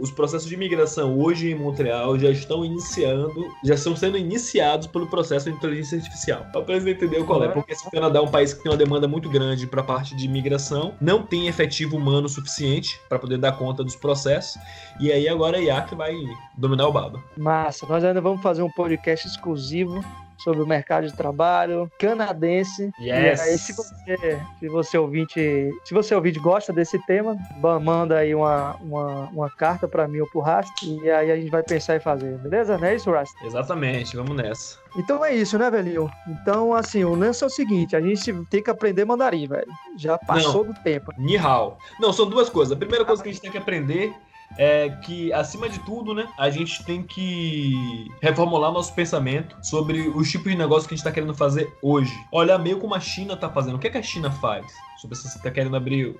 os 0.00 0.10
processos 0.10 0.48
de 0.48 0.54
imigração 0.54 1.18
hoje 1.18 1.50
em 1.50 1.54
Montreal 1.54 2.18
já 2.18 2.30
estão 2.30 2.64
iniciando, 2.64 3.48
já 3.64 3.74
estão 3.74 3.94
sendo 3.94 4.16
iniciados 4.16 4.86
pelo 4.86 5.06
processo 5.06 5.50
de 5.50 5.56
inteligência 5.56 5.98
artificial. 5.98 6.46
Para 6.52 6.62
você 6.62 6.90
entender 6.90 7.24
qual 7.24 7.42
é, 7.44 7.48
porque 7.48 7.72
esse 7.72 7.90
Canadá 7.90 8.18
é 8.18 8.22
um 8.22 8.30
país 8.30 8.52
que 8.52 8.62
tem 8.62 8.70
uma 8.70 8.78
demanda 8.78 9.06
muito 9.06 9.28
grande 9.28 9.66
para 9.66 9.80
a 9.80 9.84
parte 9.84 10.14
de 10.16 10.24
imigração, 10.24 10.94
não 11.00 11.22
tem 11.22 11.48
efetivo 11.48 11.96
humano 11.96 12.28
suficiente 12.28 13.00
para 13.08 13.18
poder 13.18 13.38
dar 13.38 13.52
conta 13.52 13.84
dos 13.84 13.96
processos, 13.96 14.60
e 14.98 15.12
aí 15.12 15.28
agora 15.28 15.58
a 15.58 15.60
IA 15.60 15.82
que 15.82 15.94
vai 15.94 16.14
dominar 16.56 16.88
o 16.88 16.92
baba. 16.92 17.22
Massa, 17.36 17.86
nós 17.86 18.04
ainda 18.04 18.20
vamos 18.20 18.42
fazer 18.42 18.62
um 18.62 18.70
podcast 18.70 19.26
exclusivo 19.26 20.04
sobre 20.42 20.62
o 20.62 20.66
mercado 20.66 21.06
de 21.06 21.12
trabalho 21.14 21.90
canadense. 21.98 22.90
Yes. 23.00 23.38
E 23.38 23.42
aí, 23.42 23.58
se 23.58 23.72
você, 23.72 24.40
se 24.58 24.68
você 24.68 24.98
ouvinte, 24.98 25.70
se 25.84 25.94
você 25.94 26.14
ouvinte 26.14 26.38
gosta 26.38 26.72
desse 26.72 26.98
tema, 27.06 27.36
manda 27.82 28.18
aí 28.18 28.34
uma, 28.34 28.76
uma, 28.76 29.28
uma 29.30 29.50
carta 29.50 29.86
para 29.86 30.08
mim 30.08 30.20
ou 30.20 30.26
pro 30.28 30.40
Rast 30.40 30.82
e 30.82 31.10
aí 31.10 31.30
a 31.30 31.36
gente 31.36 31.50
vai 31.50 31.62
pensar 31.62 31.96
em 31.96 32.00
fazer, 32.00 32.38
beleza? 32.38 32.78
Não 32.78 32.86
é 32.86 32.94
isso, 32.94 33.10
Rast? 33.10 33.34
Exatamente, 33.44 34.16
vamos 34.16 34.36
nessa. 34.36 34.78
Então 34.96 35.24
é 35.24 35.34
isso, 35.34 35.56
né, 35.58 35.70
velhinho? 35.70 36.10
Então, 36.26 36.74
assim, 36.74 37.04
o 37.04 37.14
lance 37.14 37.42
é 37.44 37.46
o 37.46 37.50
seguinte: 37.50 37.94
a 37.94 38.00
gente 38.00 38.32
tem 38.50 38.62
que 38.62 38.70
aprender 38.70 39.04
mandarim, 39.04 39.46
velho. 39.46 39.70
Já 39.96 40.18
passou 40.18 40.64
Não. 40.64 40.72
do 40.72 40.80
tempo. 40.80 41.12
Ni 41.16 41.36
hao. 41.36 41.78
Não, 42.00 42.12
são 42.12 42.28
duas 42.28 42.48
coisas. 42.48 42.72
A 42.72 42.76
primeira 42.76 43.04
coisa 43.04 43.22
que 43.22 43.28
a 43.28 43.32
gente 43.32 43.42
tem 43.42 43.50
que 43.50 43.58
aprender 43.58 44.12
é 44.58 44.90
que, 44.90 45.32
acima 45.32 45.68
de 45.68 45.78
tudo, 45.80 46.14
né, 46.14 46.28
a 46.38 46.50
gente 46.50 46.84
tem 46.84 47.02
que 47.02 48.08
reformular 48.20 48.72
nosso 48.72 48.94
pensamento 48.94 49.56
sobre 49.62 50.08
os 50.08 50.30
tipos 50.30 50.50
de 50.50 50.58
negócio 50.58 50.88
que 50.88 50.94
a 50.94 50.96
gente 50.96 51.06
está 51.06 51.12
querendo 51.12 51.34
fazer 51.34 51.76
hoje. 51.82 52.12
Olhar 52.32 52.58
meio 52.58 52.78
como 52.78 52.94
a 52.94 53.00
China 53.00 53.34
está 53.34 53.48
fazendo. 53.48 53.76
O 53.76 53.78
que, 53.78 53.86
é 53.86 53.90
que 53.90 53.98
a 53.98 54.02
China 54.02 54.30
faz? 54.30 54.66
Sobre 54.98 55.16
se 55.16 55.22
você 55.22 55.38
está 55.38 55.50
querendo 55.50 55.76
abrir 55.76 56.16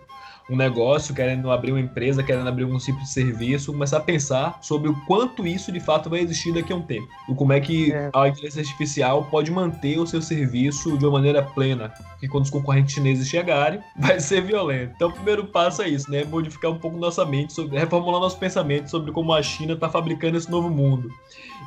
um 0.51 0.57
negócio, 0.57 1.15
querendo 1.15 1.51
abrir 1.51 1.71
uma 1.71 1.81
empresa, 1.81 2.23
querendo 2.25 2.49
abrir 2.49 2.65
algum 2.65 2.77
tipo 2.77 2.99
de 2.99 3.09
serviço, 3.09 3.73
começar 3.73 3.99
a 3.99 4.01
pensar 4.01 4.59
sobre 4.61 4.91
o 4.91 4.95
quanto 5.07 5.47
isso 5.47 5.71
de 5.71 5.79
fato 5.79 6.11
vai 6.11 6.21
existir 6.21 6.53
daqui 6.53 6.73
a 6.73 6.77
um 6.77 6.83
tempo. 6.83 7.09
E 7.29 7.35
como 7.35 7.53
é 7.53 7.61
que 7.61 7.93
é. 7.93 8.11
a 8.13 8.29
inteligência 8.29 8.61
artificial 8.61 9.25
pode 9.25 9.51
manter 9.53 9.99
o 9.99 10.07
seu 10.07 10.21
serviço 10.21 10.99
de 10.99 11.07
uma 11.07 11.13
maneira 11.13 11.41
plena. 11.41 11.91
Porque 12.11 12.27
quando 12.27 12.45
os 12.45 12.51
concorrentes 12.51 12.95
chineses 12.95 13.29
chegarem, 13.29 13.81
vai 13.97 14.19
ser 14.19 14.43
violento. 14.43 14.93
Então 14.97 15.09
o 15.09 15.13
primeiro 15.13 15.47
passo 15.47 15.83
é 15.83 15.89
isso, 15.89 16.11
né? 16.11 16.25
Modificar 16.25 16.73
um 16.73 16.79
pouco 16.79 16.97
nossa 16.97 17.25
mente, 17.25 17.53
sobre, 17.53 17.79
reformular 17.79 18.21
nosso 18.21 18.39
pensamento 18.39 18.91
sobre 18.91 19.13
como 19.13 19.33
a 19.33 19.41
China 19.43 19.75
está 19.75 19.89
fabricando 19.89 20.37
esse 20.37 20.51
novo 20.51 20.69
mundo. 20.69 21.09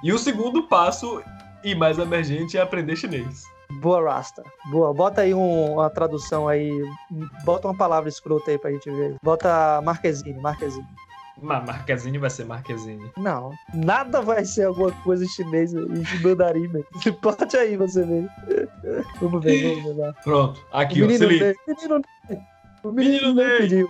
E 0.03 0.11
o 0.11 0.19
segundo 0.19 0.63
passo, 0.63 1.23
e 1.63 1.73
mais 1.73 1.97
emergente, 1.97 2.57
é 2.57 2.61
aprender 2.61 2.97
chinês. 2.97 3.43
Boa, 3.71 4.01
Rasta. 4.01 4.43
Boa. 4.71 4.93
Bota 4.93 5.21
aí 5.21 5.33
um, 5.33 5.73
uma 5.73 5.89
tradução 5.89 6.47
aí. 6.47 6.71
Bota 7.43 7.67
uma 7.67 7.77
palavra 7.77 8.09
escrota 8.09 8.51
aí 8.51 8.57
pra 8.57 8.71
gente 8.71 8.89
ver. 8.89 9.17
Bota 9.23 9.81
Marquezine, 9.81 10.39
Marquezine. 10.39 10.87
Marquezine 11.41 12.17
vai 12.17 12.29
ser 12.29 12.45
Marquezine. 12.45 13.11
Não, 13.17 13.51
nada 13.73 14.21
vai 14.21 14.45
ser 14.45 14.65
alguma 14.65 14.91
coisa 15.03 15.25
chinesa 15.25 15.79
em 15.79 16.21
mandarim, 16.21 16.67
velho. 16.67 16.87
Bote 17.21 17.57
aí 17.57 17.75
você 17.75 18.03
ver. 18.03 18.29
Vamos 19.19 19.43
ver, 19.43 19.75
vamos 19.75 19.95
ver 19.95 20.01
lá. 20.01 20.13
Pronto, 20.23 20.65
aqui, 20.71 21.01
o 21.01 21.07
menino 21.07 21.25
ó, 21.25 21.29
se 21.29 21.35
Menino 21.67 22.01
O 22.83 22.91
menino, 22.91 23.35
menino 23.35 23.57
pediu. 23.57 23.89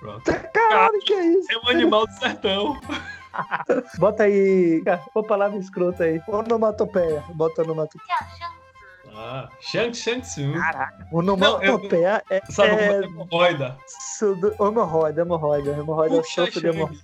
Pronto. 0.00 0.24
Caralho, 0.54 0.98
que 1.00 1.12
é 1.12 1.26
isso? 1.26 1.52
É 1.52 1.58
um 1.58 1.68
animal 1.68 2.06
do 2.06 2.12
sertão. 2.14 2.80
Bota 3.98 4.24
aí 4.24 4.82
uma 5.14 5.24
palavra 5.24 5.58
escrota 5.58 6.04
aí. 6.04 6.20
Onomatopeia. 6.26 7.22
Bota 7.34 7.62
onomatopeia. 7.62 8.18
Ah, 9.14 9.48
Shang 9.60 9.94
Shang 9.94 10.20
Tzu. 10.20 10.52
Caraca. 10.52 11.08
Onomatopeia 11.12 12.22
é. 12.30 12.40
Sabe 12.48 12.70
é... 12.70 12.86
é 12.86 13.04
hemorroida? 13.04 13.76
Hemorroida, 14.60 15.22
hemorroida. 15.22 15.70
Hemorroida, 15.72 16.22
sopro 16.24 16.60
de 16.60 16.68
hemorroida. 16.68 17.00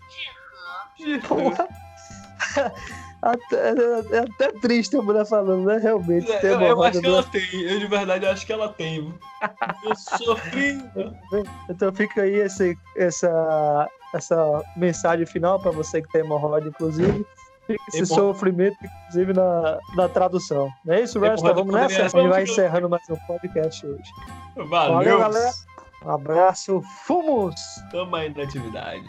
Até, 3.23 3.57
é 4.13 4.19
até 4.19 4.53
triste 4.61 4.97
a 4.97 5.03
mulher 5.03 5.27
falando, 5.27 5.67
né? 5.67 5.79
Realmente. 5.79 6.31
É, 6.31 6.41
eu, 6.45 6.61
eu 6.61 6.83
acho 6.83 7.01
que 7.01 7.07
ela 7.07 7.23
tem. 7.23 7.63
Eu 7.63 7.81
de 7.81 7.87
verdade 7.87 8.27
acho 8.27 8.47
que 8.47 8.53
ela 8.53 8.69
tem. 8.69 9.13
Eu 9.83 9.97
sofri. 9.97 10.79
Então 11.69 11.93
fica 11.93 12.23
aí 12.23 12.35
esse, 12.35 12.79
essa, 12.95 13.89
essa 14.15 14.63
mensagem 14.77 15.27
final 15.27 15.59
para 15.61 15.71
você 15.71 16.03
que 16.03 16.11
tem 16.11 16.23
hemorroida, 16.23 16.69
inclusive. 16.69 17.27
Esse 17.89 17.99
Hemor... 17.99 18.07
sofrimento, 18.07 18.77
inclusive, 18.83 19.33
na, 19.33 19.79
na 19.97 20.09
tradução. 20.09 20.71
Não 20.85 20.95
é 20.95 21.03
isso, 21.03 21.19
Resta? 21.19 21.53
Vamos 21.53 21.75
nessa? 21.75 22.05
A 22.05 22.09
gente 22.09 22.29
vai 22.29 22.45
encerrando 22.45 22.89
mais 22.89 23.03
um 23.11 23.17
podcast 23.27 23.85
hoje. 23.85 24.11
Valeu, 24.55 24.95
Valeu 24.95 25.19
galera. 25.19 25.51
Um 26.05 26.11
abraço. 26.11 26.83
Fumos! 27.05 27.57
Tamo 27.91 28.15
aí 28.15 28.33
na 28.33 28.45
atividade. 28.45 29.05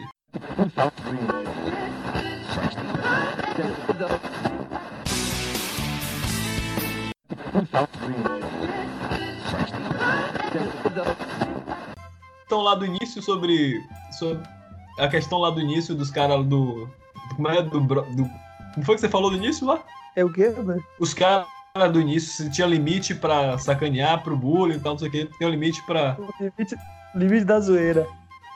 Então, 12.46 12.62
lá 12.62 12.74
do 12.74 12.86
início, 12.86 13.22
sobre, 13.22 13.80
sobre 14.10 14.57
a 14.98 15.08
questão 15.08 15.38
lá 15.38 15.50
do 15.50 15.60
início 15.60 15.94
dos 15.94 16.10
caras 16.10 16.44
do. 16.46 16.88
Como 17.36 17.48
é? 17.48 17.62
Do, 17.62 17.80
do. 17.80 18.30
Como 18.74 18.86
foi 18.86 18.94
que 18.94 19.00
você 19.00 19.08
falou 19.08 19.30
do 19.30 19.36
início 19.36 19.66
lá? 19.66 19.82
É 20.16 20.24
o 20.24 20.32
quê, 20.32 20.50
velho? 20.50 20.84
Os 20.98 21.14
caras 21.14 21.46
do 21.92 22.00
início, 22.00 22.44
se 22.44 22.50
tinha 22.50 22.66
limite 22.66 23.14
pra 23.14 23.56
sacanear, 23.58 24.22
pro 24.22 24.36
bullying 24.36 24.76
e 24.76 24.80
tal, 24.80 24.92
não 24.92 24.98
sei 24.98 25.08
o 25.08 25.10
quê. 25.10 25.28
Tem 25.38 25.48
um 25.48 25.50
limite 25.50 25.82
pra. 25.86 26.16
Limite, 26.40 26.76
limite 27.14 27.44
da 27.44 27.60
zoeira. 27.60 28.06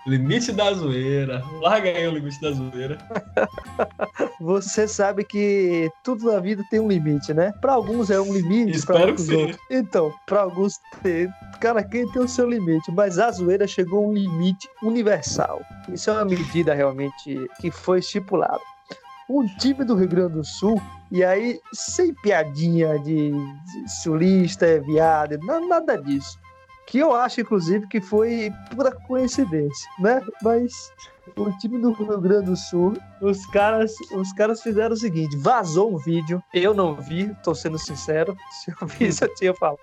Limite 0.07 0.51
da 0.51 0.73
zoeira. 0.73 1.45
Larga 1.61 1.91
aí 1.91 2.09
o 2.09 2.11
limite 2.11 2.41
da 2.41 2.51
zoeira. 2.51 2.99
Você 4.41 4.89
sabe 4.89 5.25
que 5.25 5.89
tudo 6.03 6.33
na 6.33 6.41
vida 6.41 6.65
tem 6.71 6.81
um 6.81 6.89
limite, 6.89 7.33
né? 7.33 7.53
Para 7.61 7.75
alguns 7.75 8.11
é 8.11 8.21
um 8.21 8.33
limite, 8.33 8.81
sim. 8.81 8.93
outros. 8.93 9.59
Então, 9.71 10.13
para 10.27 10.43
alguns 10.43 10.75
tem. 11.03 11.29
Cara, 11.61 11.85
quem 11.85 12.11
tem 12.11 12.23
o 12.23 12.29
seu 12.29 12.51
limite? 12.51 12.91
Mas 12.91 13.19
a 13.19 13.31
zoeira 13.31 13.67
chegou 13.67 14.05
a 14.05 14.09
um 14.09 14.13
limite 14.13 14.69
universal. 14.83 15.63
Isso 15.89 16.11
é 16.11 16.15
uma 16.15 16.25
medida 16.25 16.75
realmente 16.75 17.49
que 17.61 17.71
foi 17.71 18.01
estipulada. 18.01 18.61
Um 19.31 19.47
time 19.59 19.85
do 19.85 19.95
Rio 19.95 20.09
Grande 20.09 20.35
do 20.35 20.45
Sul, 20.45 20.83
e 21.13 21.23
aí, 21.23 21.61
sem 21.73 22.13
piadinha 22.23 22.99
de, 22.99 23.31
de 23.31 23.91
sulista, 24.03 24.67
é 24.67 24.81
viado, 24.81 25.39
nada 25.69 25.97
disso 25.97 26.42
que 26.93 26.99
eu 26.99 27.15
acho, 27.15 27.41
inclusive, 27.41 27.87
que 27.87 28.03
foi 28.03 28.53
pura 28.71 28.93
coincidência, 28.93 29.91
né? 29.99 30.21
Mas 30.43 30.93
o 31.35 31.51
time 31.53 31.79
do 31.79 31.93
Rio 31.93 32.21
Grande 32.21 32.51
do 32.51 32.57
Sul, 32.57 32.99
os 33.23 33.47
caras, 33.47 33.95
os 34.15 34.31
caras 34.35 34.63
fizeram 34.63 34.93
o 34.93 34.99
seguinte: 34.99 35.35
vazou 35.39 35.95
um 35.95 35.97
vídeo, 35.97 36.45
eu 36.53 36.75
não 36.75 36.95
vi, 36.95 37.35
tô 37.43 37.55
sendo 37.55 37.79
sincero, 37.79 38.37
se 38.63 38.71
eu 38.71 38.87
vi, 38.87 39.07
eu 39.07 39.35
tinha 39.37 39.55
falado. 39.55 39.79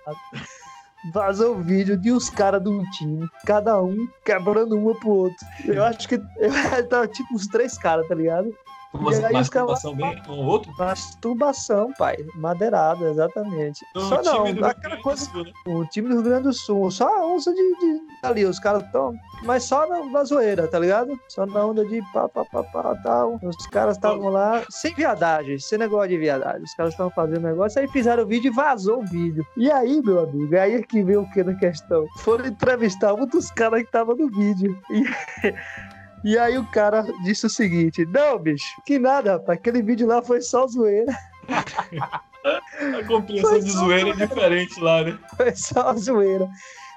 Vazou 1.12 1.56
um 1.56 1.62
vídeo 1.62 1.96
de 1.96 2.12
os 2.12 2.30
caras 2.30 2.62
de 2.62 2.68
um 2.68 2.88
time, 2.92 3.28
cada 3.44 3.82
um 3.82 4.06
quebrando 4.24 4.78
uma 4.78 4.94
pro 4.94 5.10
outro. 5.10 5.46
Eu 5.64 5.82
acho 5.82 6.06
que 6.06 6.16
tava 6.88 7.08
tipo 7.08 7.34
os 7.34 7.48
três 7.48 7.76
caras, 7.76 8.06
tá 8.06 8.14
ligado? 8.14 8.54
Uma 8.92 9.12
masturbação 9.30 9.94
bem 9.94 10.20
um 10.28 10.44
outro? 10.46 10.72
Masturbação, 10.76 11.92
pai. 11.96 12.16
Madeirada, 12.34 13.08
exatamente. 13.08 13.84
No 13.94 14.00
só 14.02 14.20
não, 14.22 14.46
aquela 14.66 14.96
do 14.96 15.02
coisa. 15.02 15.24
Sul, 15.26 15.44
né? 15.44 15.52
O 15.66 15.84
time 15.86 16.08
do 16.08 16.14
Rio 16.14 16.24
Grande 16.24 16.42
do 16.44 16.52
Sul, 16.52 16.90
só 16.90 17.06
a 17.06 17.26
onça 17.26 17.54
de, 17.54 17.62
de- 17.78 18.00
ali, 18.24 18.44
os 18.44 18.58
caras 18.58 18.82
estão. 18.82 19.14
Mas 19.44 19.62
só 19.64 19.86
na, 19.88 20.04
na 20.06 20.24
zoeira, 20.24 20.66
tá 20.66 20.78
ligado? 20.78 21.18
Só 21.28 21.46
na 21.46 21.64
onda 21.64 21.84
de 21.86 22.02
pá, 22.12 22.28
pá, 22.28 22.44
pá, 22.44 22.64
pá, 22.64 22.96
tal. 23.04 23.38
Os 23.42 23.66
caras 23.68 23.96
estavam 23.96 24.28
lá 24.28 24.62
sem 24.70 24.92
viadagem, 24.94 25.56
sem 25.58 25.78
negócio 25.78 26.08
de 26.08 26.18
viadagem. 26.18 26.62
Os 26.64 26.74
caras 26.74 26.92
estavam 26.92 27.12
fazendo 27.12 27.42
negócio, 27.42 27.80
aí 27.80 27.86
fizeram 27.88 28.24
o 28.24 28.26
vídeo 28.26 28.50
e 28.52 28.54
vazou 28.54 28.98
o 29.02 29.06
vídeo. 29.06 29.46
E 29.56 29.70
aí, 29.70 30.02
meu 30.02 30.20
amigo, 30.20 30.56
aí 30.56 30.74
é 30.74 30.82
que 30.82 31.02
veio 31.04 31.22
o 31.22 31.30
que 31.30 31.44
na 31.44 31.54
questão? 31.54 32.06
Foram 32.18 32.46
entrevistar 32.46 33.14
um 33.14 33.24
dos 33.24 33.50
caras 33.52 33.82
que 33.84 33.90
tava 33.92 34.16
no 34.16 34.28
vídeo. 34.28 34.76
E. 34.90 35.04
E 36.22 36.38
aí 36.38 36.58
o 36.58 36.66
cara 36.66 37.04
disse 37.24 37.46
o 37.46 37.50
seguinte: 37.50 38.04
Não, 38.06 38.38
bicho, 38.38 38.80
que 38.84 38.98
nada, 38.98 39.32
rapaz. 39.32 39.58
Aquele 39.58 39.82
vídeo 39.82 40.06
lá 40.06 40.22
foi 40.22 40.40
só 40.40 40.66
zoeira. 40.66 41.12
A 42.42 43.04
compreensão 43.06 43.58
de 43.58 43.70
zoeira 43.70 44.10
é 44.10 44.26
diferente 44.26 44.80
lá, 44.80 45.04
né? 45.04 45.18
Foi 45.36 45.54
só 45.54 45.94
zoeira. 45.94 46.48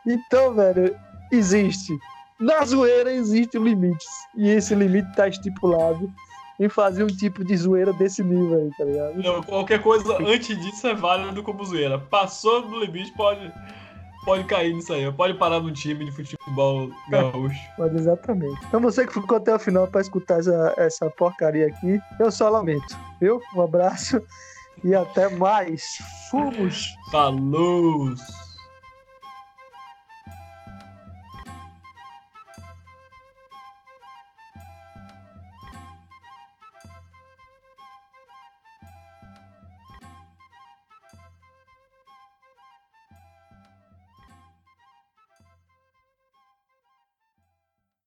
Então, 0.06 0.54
velho, 0.54 0.96
existe. 1.32 1.94
Na 2.40 2.64
zoeira 2.64 3.12
existem 3.12 3.62
limites. 3.62 4.08
E 4.36 4.50
esse 4.50 4.74
limite 4.74 5.14
tá 5.16 5.28
estipulado 5.28 6.12
em 6.60 6.70
fazer 6.70 7.04
um 7.04 7.08
tipo 7.08 7.44
de 7.44 7.56
zoeira 7.58 7.92
desse 7.94 8.24
nível 8.24 8.58
aí, 8.58 8.70
tá 8.78 8.86
ligado? 8.86 9.16
Não, 9.22 9.44
qualquer 9.44 9.82
coisa 9.82 10.18
antes 10.22 10.58
disso 10.60 10.88
é 10.88 10.94
válido 10.94 11.44
como 11.44 11.64
zoeira. 11.66 12.00
Passou 12.00 12.62
do 12.62 12.80
limite, 12.80 13.12
pode, 13.14 13.52
pode 14.24 14.44
cair 14.46 14.74
nisso 14.74 14.94
aí. 14.94 15.12
Pode 15.12 15.34
parar 15.36 15.60
no 15.60 15.72
time 15.72 16.06
de 16.06 16.12
futebol 16.12 16.90
gaúcho. 17.10 17.60
Mas 17.78 17.96
exatamente. 17.96 18.60
Então 18.68 18.80
você 18.82 19.06
que 19.06 19.14
ficou 19.14 19.38
até 19.38 19.54
o 19.54 19.60
final 19.60 19.88
pra 19.88 20.02
escutar 20.02 20.40
essa, 20.40 20.74
essa 20.78 21.10
porcaria 21.12 21.68
aqui, 21.68 22.00
eu 22.20 22.32
só 22.32 22.50
lamento, 22.50 22.98
viu? 23.20 23.42
Um 23.56 23.62
abraço 23.62 24.22
e 24.84 24.94
até 24.94 25.30
mais. 25.30 25.98
Fomos! 26.30 26.96
Falou! 27.12 28.14